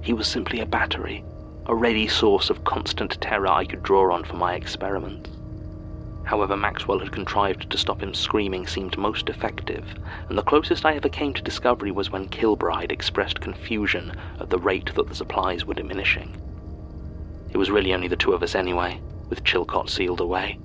He 0.03 0.13
was 0.13 0.27
simply 0.27 0.61
a 0.61 0.67
battery, 0.67 1.25
a 1.67 1.75
ready 1.75 2.07
source 2.07 2.51
of 2.51 2.65
constant 2.65 3.21
terror 3.21 3.49
I 3.49 3.65
could 3.65 3.83
draw 3.83 4.13
on 4.13 4.25
for 4.25 4.37
my 4.37 4.55
experiments. 4.55 5.31
However, 6.25 6.57
Maxwell 6.57 7.01
had 7.01 7.13
contrived 7.13 7.69
to 7.71 7.79
stop 7.79 8.03
him 8.03 8.15
screaming 8.15 8.67
seemed 8.67 8.97
most 8.97 9.29
effective, 9.29 9.85
and 10.29 10.39
the 10.39 10.43
closest 10.43 10.87
I 10.87 10.95
ever 10.95 11.09
came 11.09 11.35
to 11.35 11.43
discovery 11.43 11.91
was 11.91 12.13
when 12.13 12.29
Kilbride 12.29 12.93
expressed 12.93 13.41
confusion 13.41 14.13
at 14.39 14.51
the 14.51 14.59
rate 14.59 14.95
that 14.95 15.09
the 15.09 15.15
supplies 15.15 15.67
were 15.67 15.75
diminishing. 15.75 16.31
It 17.53 17.59
was 17.59 17.71
really 17.71 17.93
only 17.93 18.09
the 18.09 18.17
two 18.17 18.33
of 18.33 18.43
us 18.43 18.55
anyway, 18.55 19.01
with 19.29 19.45
Chilcott 19.45 19.91
sealed 19.91 20.21
away, 20.21 20.59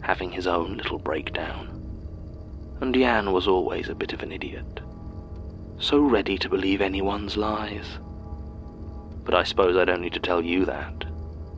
having 0.00 0.32
his 0.32 0.46
own 0.46 0.76
little 0.76 0.98
breakdown. 0.98 1.82
And 2.80 2.94
Yan 2.94 3.32
was 3.32 3.48
always 3.48 3.88
a 3.88 3.94
bit 3.94 4.12
of 4.12 4.22
an 4.22 4.32
idiot. 4.32 4.80
So 5.78 6.00
ready 6.00 6.36
to 6.38 6.48
believe 6.48 6.80
anyone's 6.80 7.36
lies. 7.36 7.98
But 9.24 9.34
I 9.34 9.44
suppose 9.44 9.76
I 9.76 9.84
don't 9.84 10.00
need 10.00 10.14
to 10.14 10.20
tell 10.20 10.42
you 10.42 10.64
that, 10.64 11.04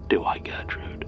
do 0.08 0.24
I, 0.24 0.38
Gertrude? 0.38 1.06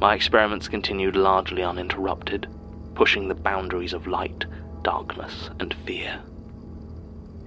My 0.00 0.14
experiments 0.14 0.68
continued 0.68 1.14
largely 1.14 1.62
uninterrupted, 1.62 2.48
pushing 2.94 3.28
the 3.28 3.34
boundaries 3.34 3.92
of 3.92 4.06
light, 4.06 4.46
darkness, 4.82 5.50
and 5.60 5.74
fear. 5.86 6.20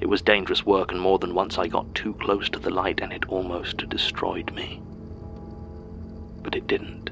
It 0.03 0.09
was 0.09 0.21
dangerous 0.21 0.65
work, 0.65 0.91
and 0.91 0.99
more 0.99 1.17
than 1.17 1.33
once 1.33 1.57
I 1.57 1.67
got 1.67 1.95
too 1.95 2.13
close 2.15 2.49
to 2.49 2.59
the 2.59 2.69
light 2.69 2.99
and 3.01 3.13
it 3.13 3.29
almost 3.29 3.87
destroyed 3.87 4.51
me. 4.51 4.81
But 6.41 6.57
it 6.57 6.67
didn't. 6.67 7.09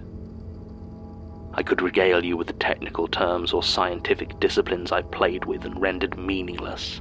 I 1.54 1.64
could 1.64 1.82
regale 1.82 2.26
you 2.26 2.36
with 2.36 2.48
the 2.48 2.54
technical 2.54 3.08
terms 3.08 3.54
or 3.54 3.64
scientific 3.64 4.38
disciplines 4.42 4.92
I 4.92 5.04
played 5.04 5.46
with 5.46 5.64
and 5.64 5.80
rendered 5.80 6.18
meaningless. 6.18 7.00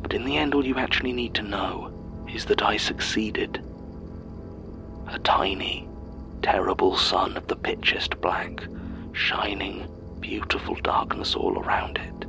But 0.00 0.14
in 0.14 0.24
the 0.24 0.38
end, 0.38 0.54
all 0.54 0.64
you 0.64 0.78
actually 0.78 1.12
need 1.12 1.34
to 1.34 1.42
know 1.42 1.92
is 2.32 2.46
that 2.46 2.62
I 2.62 2.78
succeeded. 2.78 3.62
A 5.08 5.18
tiny, 5.18 5.86
terrible 6.40 6.96
sun 6.96 7.36
of 7.36 7.48
the 7.48 7.56
pitchiest 7.56 8.18
black, 8.22 8.66
shining, 9.12 9.86
beautiful 10.20 10.74
darkness 10.76 11.34
all 11.34 11.58
around 11.58 11.98
it. 11.98 12.25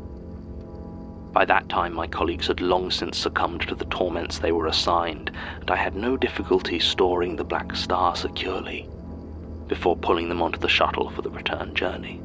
By 1.34 1.46
that 1.46 1.70
time, 1.70 1.94
my 1.94 2.08
colleagues 2.08 2.48
had 2.48 2.62
long 2.62 2.90
since 2.90 3.18
succumbed 3.18 3.62
to 3.62 3.76
the 3.76 3.86
torments 3.86 4.40
they 4.40 4.52
were 4.52 4.68
assigned, 4.68 5.32
and 5.60 5.70
I 5.70 5.76
had 5.76 5.96
no 5.96 6.18
difficulty 6.18 6.80
storing 6.80 7.36
the 7.36 7.44
Black 7.44 7.76
Star 7.76 8.16
securely 8.16 8.90
before 9.68 9.98
pulling 9.98 10.30
them 10.30 10.42
onto 10.42 10.58
the 10.58 10.70
shuttle 10.70 11.10
for 11.10 11.22
the 11.22 11.30
return 11.30 11.76
journey. 11.76 12.22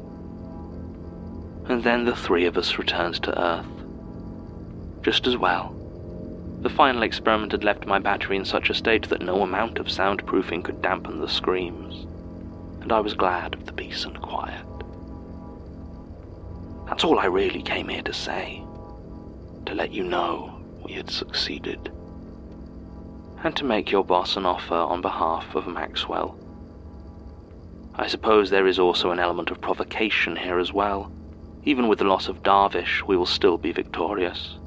And 1.67 1.83
then 1.83 2.05
the 2.05 2.15
three 2.15 2.45
of 2.45 2.57
us 2.57 2.77
returned 2.77 3.21
to 3.23 3.39
Earth. 3.39 3.65
Just 5.01 5.27
as 5.27 5.37
well. 5.37 5.75
The 6.61 6.69
final 6.69 7.03
experiment 7.03 7.51
had 7.51 7.63
left 7.63 7.85
my 7.85 7.99
battery 7.99 8.37
in 8.37 8.45
such 8.45 8.69
a 8.69 8.73
state 8.73 9.09
that 9.09 9.21
no 9.21 9.41
amount 9.41 9.77
of 9.79 9.87
soundproofing 9.87 10.63
could 10.63 10.81
dampen 10.81 11.19
the 11.19 11.27
screams, 11.27 12.05
and 12.81 12.91
I 12.91 13.01
was 13.01 13.13
glad 13.13 13.53
of 13.53 13.65
the 13.65 13.73
peace 13.73 14.05
and 14.05 14.19
quiet. 14.21 14.65
That's 16.87 17.03
all 17.03 17.19
I 17.19 17.25
really 17.25 17.61
came 17.61 17.89
here 17.89 18.03
to 18.03 18.13
say 18.13 18.63
to 19.65 19.75
let 19.75 19.91
you 19.91 20.03
know 20.03 20.59
we 20.83 20.93
had 20.93 21.09
succeeded, 21.09 21.91
and 23.43 23.55
to 23.55 23.63
make 23.63 23.91
your 23.91 24.03
boss 24.03 24.35
an 24.35 24.45
offer 24.45 24.75
on 24.75 25.01
behalf 25.01 25.55
of 25.55 25.67
Maxwell. 25.67 26.37
I 27.95 28.07
suppose 28.07 28.49
there 28.49 28.67
is 28.67 28.79
also 28.79 29.11
an 29.11 29.19
element 29.19 29.51
of 29.51 29.61
provocation 29.61 30.35
here 30.35 30.59
as 30.59 30.73
well. 30.73 31.11
Even 31.63 31.87
with 31.87 31.99
the 31.99 32.05
loss 32.05 32.27
of 32.27 32.43
Darvish, 32.43 33.03
we 33.03 33.15
will 33.15 33.25
still 33.25 33.57
be 33.57 33.71
victorious. 33.71 34.57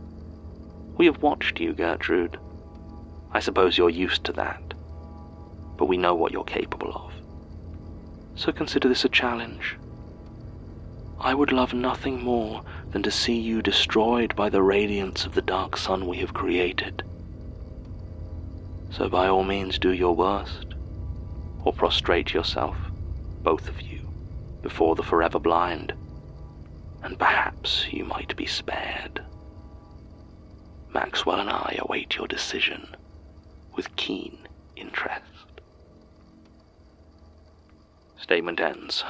We 0.96 1.06
have 1.06 1.22
watched 1.22 1.61
you, 1.61 1.74
Gertrude. 1.74 2.38
I 3.32 3.40
suppose 3.40 3.76
you're 3.76 3.90
used 3.90 4.24
to 4.24 4.32
that. 4.35 4.62
But 5.76 5.87
we 5.87 5.98
know 5.98 6.14
what 6.14 6.32
you're 6.32 6.44
capable 6.44 6.92
of. 6.92 7.12
So 8.35 8.52
consider 8.52 8.88
this 8.88 9.04
a 9.04 9.09
challenge. 9.09 9.76
I 11.18 11.35
would 11.35 11.52
love 11.52 11.74
nothing 11.74 12.22
more 12.22 12.62
than 12.92 13.03
to 13.03 13.11
see 13.11 13.38
you 13.38 13.62
destroyed 13.62 14.35
by 14.37 14.49
the 14.49 14.62
radiance 14.62 15.27
of 15.27 15.35
the 15.35 15.42
dark 15.42 15.77
sun 15.77 16.07
we 16.07 16.18
have 16.18 16.35
created. 16.35 17.03
So 18.90 19.09
by 19.09 19.29
all 19.29 19.44
means 19.44 19.79
do 19.79 19.92
your 19.92 20.14
worst, 20.14 20.75
or 21.64 21.72
prostrate 21.72 22.33
yourself, 22.33 22.77
both 23.42 23.68
of 23.68 23.75
you, 23.90 23.99
before 24.62 24.94
the 24.94 25.03
forever 25.03 25.38
blind, 25.38 25.92
and 27.03 27.18
perhaps 27.18 27.87
you 27.90 28.05
might 28.05 28.35
be 28.37 28.46
spared. 28.46 29.20
Maxwell 30.94 31.40
and 31.40 31.51
I 31.51 31.77
await 31.81 32.16
your 32.16 32.27
decision 32.27 32.88
with 33.77 33.94
keen 33.96 34.38
interest. 34.77 35.22
Statement 38.18 38.61
ends. 38.61 39.05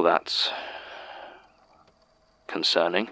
Well, 0.00 0.12
that's 0.14 0.50
concerning. 2.46 3.10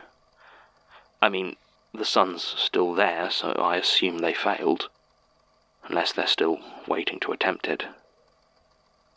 I 1.21 1.29
mean, 1.29 1.57
the 1.93 2.07
sun's 2.07 2.43
still 2.43 2.95
there, 2.95 3.31
so 3.31 3.51
I 3.51 3.77
assume 3.77 4.21
they 4.21 4.33
failed. 4.33 4.89
Unless 5.85 6.13
they're 6.13 6.27
still 6.27 6.61
waiting 6.87 7.21
to 7.21 7.33
attempt 7.33 7.69
it. 7.69 7.85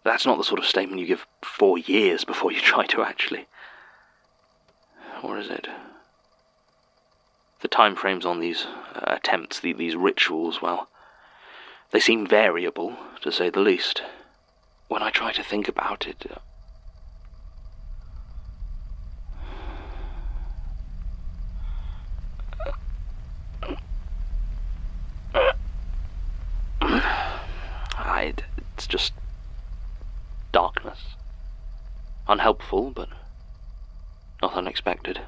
That's 0.03 0.25
not 0.25 0.37
the 0.37 0.43
sort 0.43 0.59
of 0.59 0.65
statement 0.65 0.99
you 0.99 1.07
give 1.07 1.25
four 1.41 1.77
years 1.77 2.25
before 2.25 2.51
you 2.51 2.59
try 2.61 2.85
to 2.87 3.03
actually. 3.03 3.47
Or 5.23 5.37
is 5.37 5.49
it? 5.49 5.69
The 7.61 7.69
time 7.69 7.95
frames 7.95 8.25
on 8.25 8.41
these 8.41 8.65
uh, 8.65 8.99
attempts, 9.15 9.61
the, 9.61 9.71
these 9.71 9.95
rituals, 9.95 10.61
well, 10.61 10.89
they 11.91 12.01
seem 12.01 12.27
variable, 12.27 12.97
to 13.21 13.31
say 13.31 13.49
the 13.49 13.61
least. 13.61 14.03
When 14.89 15.01
I 15.01 15.09
try 15.09 15.31
to 15.31 15.41
think 15.41 15.69
about 15.69 16.05
it, 16.05 16.25
I, 28.21 28.33
it's 28.81 28.87
just 28.87 29.13
darkness. 30.51 30.97
Unhelpful, 32.27 32.89
but 32.89 33.09
not 34.41 34.55
unexpected. 34.55 35.21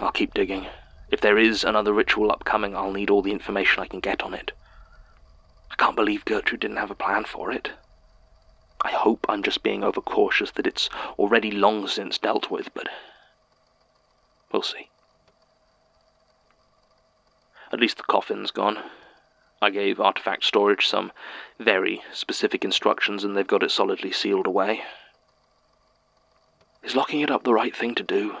I'll 0.00 0.10
keep 0.10 0.34
digging, 0.34 0.66
If 1.12 1.20
there 1.20 1.38
is 1.38 1.62
another 1.62 1.92
ritual 1.92 2.32
upcoming, 2.32 2.74
I'll 2.74 2.90
need 2.90 3.08
all 3.08 3.22
the 3.22 3.30
information 3.30 3.84
I 3.84 3.86
can 3.86 4.00
get 4.00 4.20
on 4.20 4.34
it. 4.34 4.50
I 5.70 5.76
can't 5.76 5.94
believe 5.94 6.24
Gertrude 6.24 6.58
didn't 6.58 6.78
have 6.78 6.90
a 6.90 6.96
plan 6.96 7.24
for 7.24 7.52
it. 7.52 7.70
I 8.82 8.90
hope 8.90 9.24
I'm 9.28 9.44
just 9.44 9.62
being 9.62 9.84
overcautious 9.84 10.50
that 10.52 10.66
it's 10.66 10.90
already 11.20 11.52
long 11.52 11.86
since 11.86 12.18
dealt 12.18 12.50
with, 12.50 12.74
but 12.74 12.88
we'll 14.50 14.62
see. 14.62 14.88
At 17.72 17.78
least 17.78 17.98
the 17.98 18.02
coffin's 18.02 18.50
gone. 18.50 18.78
I 19.66 19.70
gave 19.70 19.98
artifact 19.98 20.44
storage 20.44 20.86
some 20.86 21.10
very 21.58 22.00
specific 22.12 22.64
instructions, 22.64 23.24
and 23.24 23.36
they've 23.36 23.44
got 23.44 23.64
it 23.64 23.72
solidly 23.72 24.12
sealed 24.12 24.46
away. 24.46 24.84
Is 26.84 26.94
locking 26.94 27.20
it 27.20 27.32
up 27.32 27.42
the 27.42 27.52
right 27.52 27.74
thing 27.74 27.96
to 27.96 28.04
do? 28.04 28.36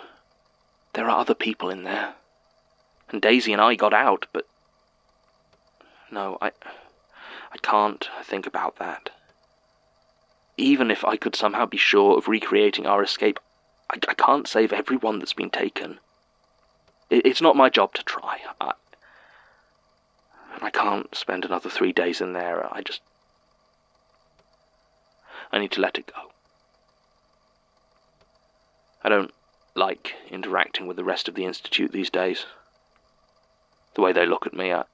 There 0.92 1.06
are 1.10 1.18
other 1.18 1.34
people 1.34 1.68
in 1.68 1.82
there. 1.82 2.14
And 3.10 3.20
Daisy 3.20 3.52
and 3.52 3.60
I 3.60 3.74
got 3.74 3.92
out, 3.92 4.26
but. 4.32 4.46
No, 6.12 6.38
I. 6.40 6.52
I 7.52 7.58
can't 7.60 8.08
think 8.22 8.46
about 8.46 8.76
that. 8.76 9.10
Even 10.56 10.92
if 10.92 11.04
I 11.04 11.16
could 11.16 11.34
somehow 11.34 11.66
be 11.66 11.76
sure 11.76 12.16
of 12.16 12.28
recreating 12.28 12.86
our 12.86 13.02
escape, 13.02 13.40
I, 13.90 13.98
I 14.08 14.14
can't 14.14 14.46
save 14.46 14.72
everyone 14.72 15.18
that's 15.18 15.32
been 15.32 15.50
taken. 15.50 15.98
It, 17.10 17.26
it's 17.26 17.42
not 17.42 17.56
my 17.56 17.68
job 17.68 17.94
to 17.94 18.04
try. 18.04 18.42
I, 18.60 18.74
can't 20.86 21.14
spend 21.16 21.44
another 21.44 21.68
three 21.68 21.92
days 21.92 22.20
in 22.20 22.32
there. 22.32 22.72
I 22.72 22.80
just. 22.80 23.00
I 25.50 25.58
need 25.58 25.72
to 25.72 25.80
let 25.80 25.98
it 25.98 26.06
go. 26.06 26.30
I 29.02 29.08
don't 29.08 29.32
like 29.74 30.14
interacting 30.30 30.86
with 30.86 30.96
the 30.96 31.02
rest 31.02 31.26
of 31.26 31.34
the 31.34 31.44
Institute 31.44 31.90
these 31.90 32.08
days. 32.08 32.46
The 33.94 34.00
way 34.00 34.12
they 34.12 34.26
look 34.26 34.46
at 34.46 34.54
me, 34.54 34.72
I. 34.72 34.84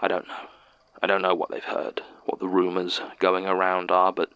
I 0.00 0.06
don't 0.06 0.28
know. 0.28 0.46
I 1.02 1.08
don't 1.08 1.22
know 1.22 1.34
what 1.34 1.50
they've 1.50 1.64
heard, 1.64 2.02
what 2.24 2.38
the 2.38 2.46
rumours 2.46 3.00
going 3.18 3.46
around 3.46 3.90
are, 3.90 4.12
but 4.12 4.30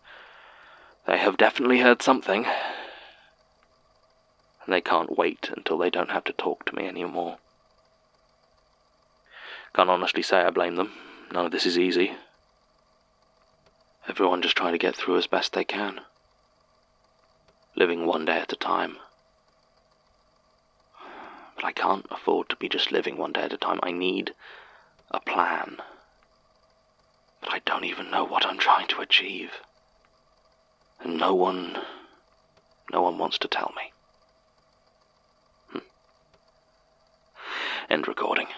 they 1.06 1.18
have 1.18 1.36
definitely 1.36 1.78
heard 1.78 2.02
something. 2.02 2.44
And 4.64 4.74
they 4.74 4.80
can't 4.80 5.16
wait 5.16 5.50
until 5.56 5.78
they 5.78 5.90
don't 5.90 6.10
have 6.10 6.24
to 6.24 6.32
talk 6.32 6.64
to 6.64 6.74
me 6.74 6.88
anymore. 6.88 7.38
Can't 9.78 9.90
honestly 9.90 10.22
say 10.22 10.40
I 10.40 10.50
blame 10.50 10.74
them. 10.74 10.90
None 11.30 11.46
of 11.46 11.52
this 11.52 11.64
is 11.64 11.78
easy. 11.78 12.16
Everyone 14.08 14.42
just 14.42 14.56
trying 14.56 14.72
to 14.72 14.78
get 14.78 14.96
through 14.96 15.18
as 15.18 15.28
best 15.28 15.52
they 15.52 15.62
can. 15.62 16.00
Living 17.76 18.04
one 18.04 18.24
day 18.24 18.40
at 18.40 18.52
a 18.52 18.56
time. 18.56 18.96
But 21.54 21.64
I 21.64 21.70
can't 21.70 22.06
afford 22.10 22.48
to 22.48 22.56
be 22.56 22.68
just 22.68 22.90
living 22.90 23.16
one 23.18 23.30
day 23.30 23.42
at 23.42 23.52
a 23.52 23.56
time. 23.56 23.78
I 23.84 23.92
need 23.92 24.34
a 25.12 25.20
plan. 25.20 25.76
But 27.40 27.52
I 27.52 27.60
don't 27.64 27.84
even 27.84 28.10
know 28.10 28.24
what 28.24 28.44
I'm 28.44 28.58
trying 28.58 28.88
to 28.88 29.00
achieve. 29.00 29.52
And 31.04 31.18
no 31.18 31.36
one. 31.36 31.78
no 32.92 33.02
one 33.02 33.16
wants 33.16 33.38
to 33.38 33.46
tell 33.46 33.72
me. 33.76 33.92
Hm. 35.70 35.82
End 37.88 38.08
recording. 38.08 38.48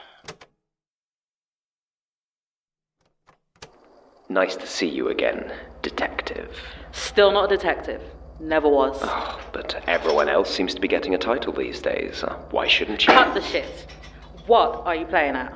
Nice 4.31 4.55
to 4.55 4.67
see 4.67 4.87
you 4.87 5.09
again, 5.09 5.53
detective. 5.83 6.57
Still 6.93 7.33
not 7.33 7.51
a 7.53 7.57
detective. 7.57 8.01
Never 8.39 8.69
was. 8.69 8.97
Oh, 9.03 9.41
but 9.53 9.83
everyone 9.89 10.29
else 10.29 10.49
seems 10.49 10.73
to 10.75 10.81
be 10.81 10.87
getting 10.87 11.17
a 11.17 11.19
title 11.19 11.53
these 11.53 11.81
days. 11.81 12.23
Uh, 12.23 12.37
why 12.53 12.69
shouldn't 12.69 13.05
you? 13.09 13.13
Cut 13.13 13.35
the 13.35 13.43
shit. 13.43 13.89
What 14.47 14.83
are 14.87 14.95
you 14.95 15.05
playing 15.05 15.35
at? 15.35 15.53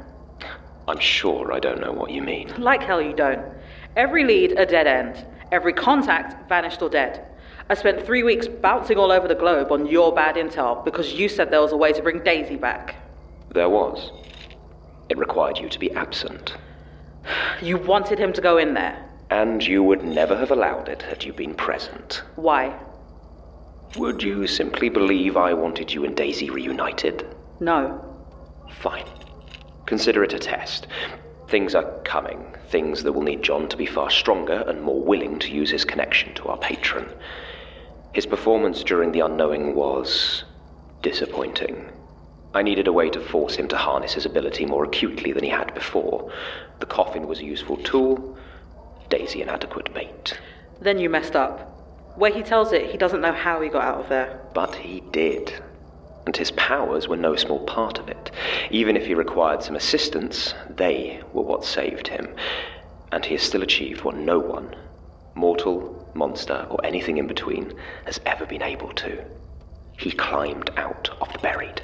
I'm 0.89 0.99
sure 0.99 1.53
I 1.53 1.61
don't 1.61 1.81
know 1.81 1.93
what 1.93 2.11
you 2.11 2.21
mean. 2.21 2.53
Like 2.59 2.83
hell 2.83 3.01
you 3.01 3.13
don't. 3.15 3.47
Every 3.95 4.25
lead 4.25 4.59
a 4.59 4.67
dead 4.67 4.89
end. 4.89 5.25
Every 5.53 5.73
contact 5.73 6.49
vanished 6.49 6.83
or 6.83 6.89
dead. 6.89 7.29
I 7.71 7.75
spent 7.75 8.05
three 8.05 8.25
weeks 8.25 8.49
bouncing 8.49 8.99
all 8.99 9.13
over 9.13 9.29
the 9.29 9.37
globe 9.37 9.71
on 9.71 9.87
your 9.87 10.13
bad 10.13 10.35
intel 10.35 10.85
because 10.85 11.13
you 11.13 11.29
said 11.29 11.53
there 11.53 11.61
was 11.61 11.71
a 11.71 11.77
way 11.77 11.93
to 11.93 12.03
bring 12.03 12.25
Daisy 12.25 12.57
back. 12.57 12.97
There 13.55 13.69
was. 13.69 14.11
It 15.09 15.17
required 15.17 15.59
you 15.59 15.69
to 15.69 15.79
be 15.79 15.93
absent. 15.93 16.57
You 17.63 17.79
wanted 17.79 18.19
him 18.19 18.33
to 18.33 18.41
go 18.41 18.59
in 18.59 18.75
there. 18.75 19.03
And 19.31 19.65
you 19.65 19.83
would 19.83 20.05
never 20.05 20.37
have 20.37 20.51
allowed 20.51 20.89
it 20.89 21.03
had 21.03 21.25
you 21.25 21.33
been 21.33 21.55
present. 21.55 22.23
Why? 22.37 22.79
Would 23.97 24.23
you 24.23 24.47
simply 24.47 24.89
believe 24.89 25.37
I 25.37 25.55
wanted 25.55 25.93
you 25.93 26.05
and 26.05 26.17
Daisy 26.17 26.51
reunited? 26.51 27.27
No. 27.61 28.05
Fine. 28.81 29.07
Consider 29.87 30.25
it 30.25 30.35
a 30.35 30.39
test. 30.39 30.87
Things 31.49 31.75
are 31.75 32.01
coming, 32.05 32.55
things 32.69 33.03
that 33.03 33.13
will 33.13 33.23
need 33.23 33.43
John 33.43 33.69
to 33.69 33.77
be 33.77 33.87
far 33.87 34.11
stronger 34.11 34.65
and 34.67 34.83
more 34.83 35.01
willing 35.01 35.39
to 35.41 35.53
use 35.53 35.71
his 35.71 35.85
connection 35.85 36.35
to 36.35 36.49
our 36.49 36.59
patron. 36.59 37.09
His 38.13 38.27
performance 38.27 38.83
during 38.83 39.13
the 39.13 39.21
unknowing 39.21 39.75
was 39.75 40.45
disappointing. 41.03 41.91
I 42.55 42.63
needed 42.63 42.87
a 42.87 42.93
way 42.93 43.11
to 43.11 43.21
force 43.21 43.57
him 43.57 43.67
to 43.69 43.77
harness 43.77 44.15
his 44.15 44.27
ability 44.27 44.65
more 44.65 44.85
acutely 44.85 45.33
than 45.33 45.43
he 45.43 45.51
had 45.51 45.75
before. 45.75 46.33
The 46.79 46.87
coffin 46.87 47.27
was 47.27 47.41
a 47.41 47.45
useful 47.45 47.77
tool, 47.79 48.39
Daisy 49.11 49.43
an 49.43 49.49
adequate 49.49 49.93
bait. 49.93 50.39
Then 50.81 50.99
you 50.99 51.11
messed 51.11 51.37
up. 51.37 51.71
Where 52.17 52.33
he 52.33 52.43
tells 52.43 52.73
it, 52.73 52.91
he 52.91 52.97
doesn't 52.97 53.21
know 53.21 53.33
how 53.33 53.61
he 53.61 53.69
got 53.69 53.85
out 53.85 54.01
of 54.01 54.09
there. 54.09 54.41
But 54.55 54.77
he 54.77 55.01
did. 55.11 55.53
And 56.27 56.37
his 56.37 56.53
powers 56.53 57.09
were 57.09 57.17
no 57.17 57.35
small 57.35 57.65
part 57.65 57.99
of 57.99 58.09
it. 58.09 58.31
Even 58.71 58.97
if 58.97 59.05
he 59.05 59.15
required 59.15 59.63
some 59.63 59.77
assistance, 59.77 60.55
they 60.71 61.21
were 61.33 61.43
what 61.43 61.65
saved 61.65 62.09
him. 62.09 62.35
And 63.11 63.25
he 63.25 63.35
has 63.35 63.43
still 63.43 63.63
achieved 63.63 64.05
what 64.05 64.17
no 64.17 64.39
one, 64.39 64.75
mortal, 65.35 66.11
monster, 66.15 66.67
or 66.71 66.85
anything 66.85 67.19
in 67.19 67.27
between, 67.27 67.75
has 68.07 68.21
ever 68.27 68.47
been 68.47 68.63
able 68.63 68.93
to. 68.93 69.25
He 69.99 70.13
climbed 70.13 70.71
out 70.77 71.11
of 71.21 71.33
the 71.33 71.39
buried. 71.41 71.83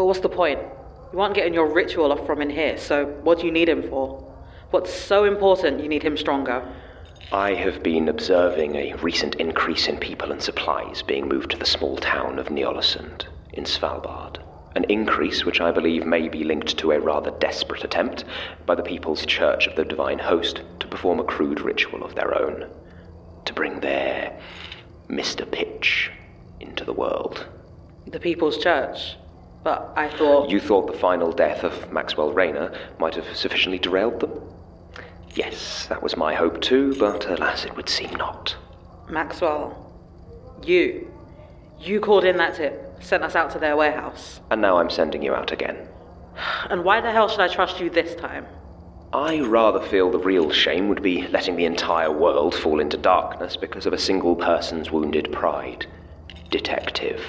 But 0.00 0.06
what's 0.06 0.20
the 0.20 0.30
point? 0.30 0.60
You 1.12 1.20
aren't 1.20 1.34
getting 1.34 1.52
your 1.52 1.70
ritual 1.70 2.10
off 2.10 2.24
from 2.24 2.40
in 2.40 2.48
here, 2.48 2.78
so 2.78 3.04
what 3.22 3.38
do 3.38 3.44
you 3.44 3.52
need 3.52 3.68
him 3.68 3.82
for? 3.82 4.26
What's 4.70 4.90
so 4.90 5.24
important 5.24 5.82
you 5.82 5.90
need 5.90 6.02
him 6.02 6.16
stronger? 6.16 6.66
I 7.32 7.52
have 7.52 7.82
been 7.82 8.08
observing 8.08 8.76
a 8.76 8.94
recent 9.02 9.34
increase 9.34 9.88
in 9.88 9.98
people 9.98 10.32
and 10.32 10.40
supplies 10.40 11.02
being 11.02 11.28
moved 11.28 11.50
to 11.50 11.58
the 11.58 11.66
small 11.66 11.98
town 11.98 12.38
of 12.38 12.48
Ny-Ålesund 12.48 13.26
in 13.52 13.64
Svalbard. 13.64 14.38
An 14.74 14.84
increase 14.84 15.44
which 15.44 15.60
I 15.60 15.70
believe 15.70 16.06
may 16.06 16.30
be 16.30 16.44
linked 16.44 16.78
to 16.78 16.92
a 16.92 16.98
rather 16.98 17.32
desperate 17.32 17.84
attempt 17.84 18.24
by 18.64 18.76
the 18.76 18.82
People's 18.82 19.26
Church 19.26 19.66
of 19.66 19.76
the 19.76 19.84
Divine 19.84 20.20
Host 20.20 20.62
to 20.78 20.88
perform 20.88 21.20
a 21.20 21.24
crude 21.24 21.60
ritual 21.60 22.02
of 22.02 22.14
their 22.14 22.34
own. 22.42 22.70
To 23.44 23.52
bring 23.52 23.80
their 23.80 24.40
Mr. 25.10 25.44
Pitch 25.52 26.10
into 26.58 26.86
the 26.86 26.94
world. 26.94 27.46
The 28.06 28.18
People's 28.18 28.56
Church? 28.56 29.16
But 29.62 29.92
I 29.96 30.08
thought. 30.08 30.50
You 30.50 30.60
thought 30.60 30.86
the 30.86 30.98
final 30.98 31.32
death 31.32 31.64
of 31.64 31.92
Maxwell 31.92 32.32
Rayner 32.32 32.72
might 32.98 33.14
have 33.14 33.36
sufficiently 33.36 33.78
derailed 33.78 34.20
them? 34.20 34.32
Yes, 35.34 35.86
that 35.86 36.02
was 36.02 36.16
my 36.16 36.34
hope 36.34 36.60
too, 36.60 36.94
but 36.98 37.28
alas, 37.28 37.64
it 37.64 37.76
would 37.76 37.88
seem 37.88 38.10
not. 38.16 38.56
Maxwell, 39.08 39.92
you. 40.64 41.10
You 41.78 42.00
called 42.00 42.24
in 42.24 42.36
that 42.38 42.56
tip, 42.56 43.02
sent 43.02 43.22
us 43.22 43.34
out 43.34 43.50
to 43.52 43.58
their 43.58 43.76
warehouse. 43.76 44.40
And 44.50 44.60
now 44.60 44.78
I'm 44.78 44.90
sending 44.90 45.22
you 45.22 45.34
out 45.34 45.52
again. 45.52 45.88
And 46.68 46.84
why 46.84 47.00
the 47.00 47.10
hell 47.10 47.28
should 47.28 47.40
I 47.40 47.48
trust 47.48 47.80
you 47.80 47.90
this 47.90 48.14
time? 48.14 48.46
I 49.12 49.40
rather 49.40 49.80
feel 49.80 50.10
the 50.10 50.18
real 50.18 50.50
shame 50.50 50.88
would 50.88 51.02
be 51.02 51.26
letting 51.28 51.56
the 51.56 51.64
entire 51.64 52.12
world 52.12 52.54
fall 52.54 52.80
into 52.80 52.96
darkness 52.96 53.56
because 53.56 53.86
of 53.86 53.92
a 53.92 53.98
single 53.98 54.36
person's 54.36 54.90
wounded 54.90 55.32
pride. 55.32 55.86
Detective. 56.50 57.20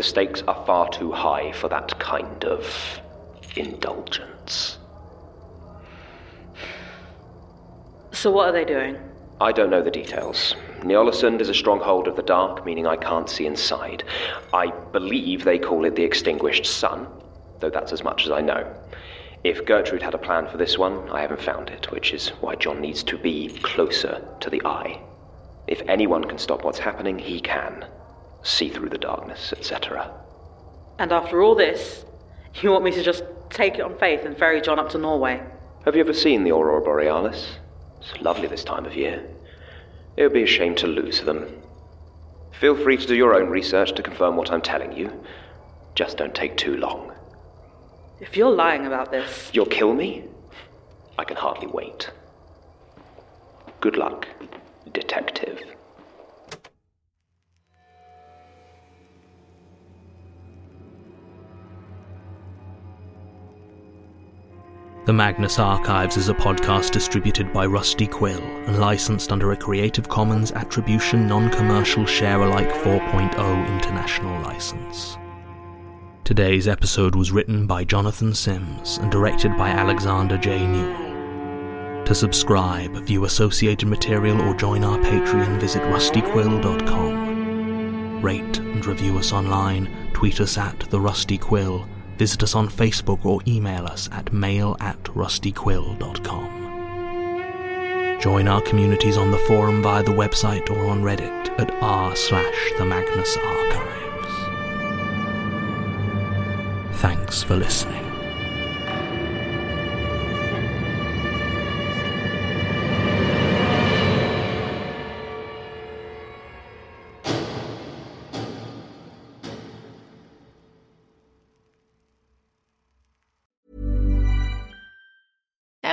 The 0.00 0.04
stakes 0.04 0.42
are 0.48 0.64
far 0.64 0.88
too 0.88 1.12
high 1.12 1.52
for 1.52 1.68
that 1.68 1.98
kind 1.98 2.42
of 2.46 3.02
indulgence. 3.54 4.78
So, 8.10 8.30
what 8.30 8.48
are 8.48 8.52
they 8.52 8.64
doing? 8.64 8.96
I 9.42 9.52
don't 9.52 9.68
know 9.68 9.82
the 9.82 9.90
details. 9.90 10.54
Ny-Ålesund 10.84 11.42
is 11.42 11.50
a 11.50 11.54
stronghold 11.54 12.08
of 12.08 12.16
the 12.16 12.22
dark, 12.22 12.64
meaning 12.64 12.86
I 12.86 12.96
can't 12.96 13.28
see 13.28 13.44
inside. 13.44 14.04
I 14.54 14.68
believe 14.90 15.44
they 15.44 15.58
call 15.58 15.84
it 15.84 15.96
the 15.96 16.04
Extinguished 16.04 16.64
Sun, 16.64 17.06
though 17.58 17.68
that's 17.68 17.92
as 17.92 18.02
much 18.02 18.24
as 18.24 18.32
I 18.32 18.40
know. 18.40 18.74
If 19.44 19.66
Gertrude 19.66 20.00
had 20.00 20.14
a 20.14 20.24
plan 20.26 20.48
for 20.48 20.56
this 20.56 20.78
one, 20.78 21.10
I 21.10 21.20
haven't 21.20 21.42
found 21.42 21.68
it, 21.68 21.90
which 21.90 22.14
is 22.14 22.30
why 22.40 22.54
John 22.54 22.80
needs 22.80 23.02
to 23.02 23.18
be 23.18 23.50
closer 23.62 24.26
to 24.40 24.48
the 24.48 24.62
eye. 24.64 24.98
If 25.66 25.82
anyone 25.88 26.24
can 26.24 26.38
stop 26.38 26.64
what's 26.64 26.78
happening, 26.78 27.18
he 27.18 27.38
can. 27.38 27.84
See 28.42 28.68
through 28.68 28.88
the 28.88 28.98
darkness, 28.98 29.52
etc. 29.52 30.10
And 30.98 31.12
after 31.12 31.42
all 31.42 31.54
this, 31.54 32.04
you 32.54 32.70
want 32.70 32.84
me 32.84 32.90
to 32.92 33.02
just 33.02 33.24
take 33.50 33.74
it 33.74 33.80
on 33.82 33.96
faith 33.98 34.24
and 34.24 34.36
ferry 34.36 34.60
John 34.60 34.78
up 34.78 34.90
to 34.90 34.98
Norway? 34.98 35.42
Have 35.84 35.94
you 35.94 36.00
ever 36.00 36.12
seen 36.12 36.44
the 36.44 36.50
Aurora 36.50 36.82
Borealis? 36.82 37.56
It's 38.00 38.20
lovely 38.20 38.48
this 38.48 38.64
time 38.64 38.86
of 38.86 38.94
year. 38.94 39.22
It 40.16 40.22
would 40.22 40.32
be 40.32 40.42
a 40.42 40.46
shame 40.46 40.74
to 40.76 40.86
lose 40.86 41.22
them. 41.22 41.62
Feel 42.52 42.76
free 42.76 42.96
to 42.96 43.06
do 43.06 43.14
your 43.14 43.34
own 43.34 43.48
research 43.48 43.94
to 43.94 44.02
confirm 44.02 44.36
what 44.36 44.50
I'm 44.50 44.60
telling 44.62 44.92
you. 44.92 45.10
Just 45.94 46.18
don't 46.18 46.34
take 46.34 46.56
too 46.56 46.76
long. 46.76 47.12
If 48.20 48.36
you're 48.36 48.50
lying 48.50 48.86
about 48.86 49.10
this, 49.10 49.50
You'll 49.52 49.66
kill 49.66 49.94
me? 49.94 50.24
I 51.18 51.24
can 51.24 51.36
hardly 51.36 51.66
wait. 51.66 52.10
Good 53.80 53.96
luck, 53.96 54.26
detective. 54.92 55.62
The 65.10 65.14
Magnus 65.14 65.58
Archives 65.58 66.16
is 66.16 66.28
a 66.28 66.34
podcast 66.34 66.92
distributed 66.92 67.52
by 67.52 67.66
Rusty 67.66 68.06
Quill 68.06 68.40
and 68.68 68.78
licensed 68.78 69.32
under 69.32 69.50
a 69.50 69.56
Creative 69.56 70.08
Commons 70.08 70.52
Attribution 70.52 71.26
Non 71.26 71.50
Commercial 71.50 72.06
Share 72.06 72.42
Alike 72.42 72.70
4.0 72.70 73.74
International 73.74 74.40
License. 74.42 75.18
Today's 76.22 76.68
episode 76.68 77.16
was 77.16 77.32
written 77.32 77.66
by 77.66 77.82
Jonathan 77.82 78.32
Sims 78.32 78.98
and 78.98 79.10
directed 79.10 79.56
by 79.56 79.70
Alexander 79.70 80.38
J. 80.38 80.64
Newall. 80.64 82.04
To 82.04 82.14
subscribe, 82.14 82.94
view 83.04 83.24
associated 83.24 83.88
material, 83.88 84.40
or 84.40 84.54
join 84.54 84.84
our 84.84 84.98
Patreon, 84.98 85.58
visit 85.58 85.82
rustyquill.com. 85.82 88.22
Rate 88.22 88.58
and 88.58 88.86
review 88.86 89.18
us 89.18 89.32
online, 89.32 89.90
tweet 90.12 90.40
us 90.40 90.56
at 90.56 90.78
The 90.78 91.00
Rusty 91.00 91.36
Quill, 91.36 91.88
visit 92.20 92.42
us 92.42 92.54
on 92.54 92.68
Facebook, 92.68 93.24
or 93.24 93.40
email 93.46 93.86
us 93.86 94.10
at 94.12 94.30
mail 94.30 94.76
at 94.78 95.02
rustyquill.com. 95.04 96.60
Join 98.20 98.46
our 98.46 98.60
communities 98.60 99.16
on 99.16 99.30
the 99.30 99.38
forum 99.38 99.82
via 99.82 100.02
the 100.02 100.12
website 100.12 100.68
or 100.70 100.84
on 100.84 101.00
Reddit 101.02 101.58
at 101.58 101.70
r 101.80 102.14
slash 102.14 102.72
the 102.76 102.84
Magnus 102.84 103.38
Archives. 103.38 104.34
Thanks 107.00 107.42
for 107.42 107.56
listening. 107.56 108.09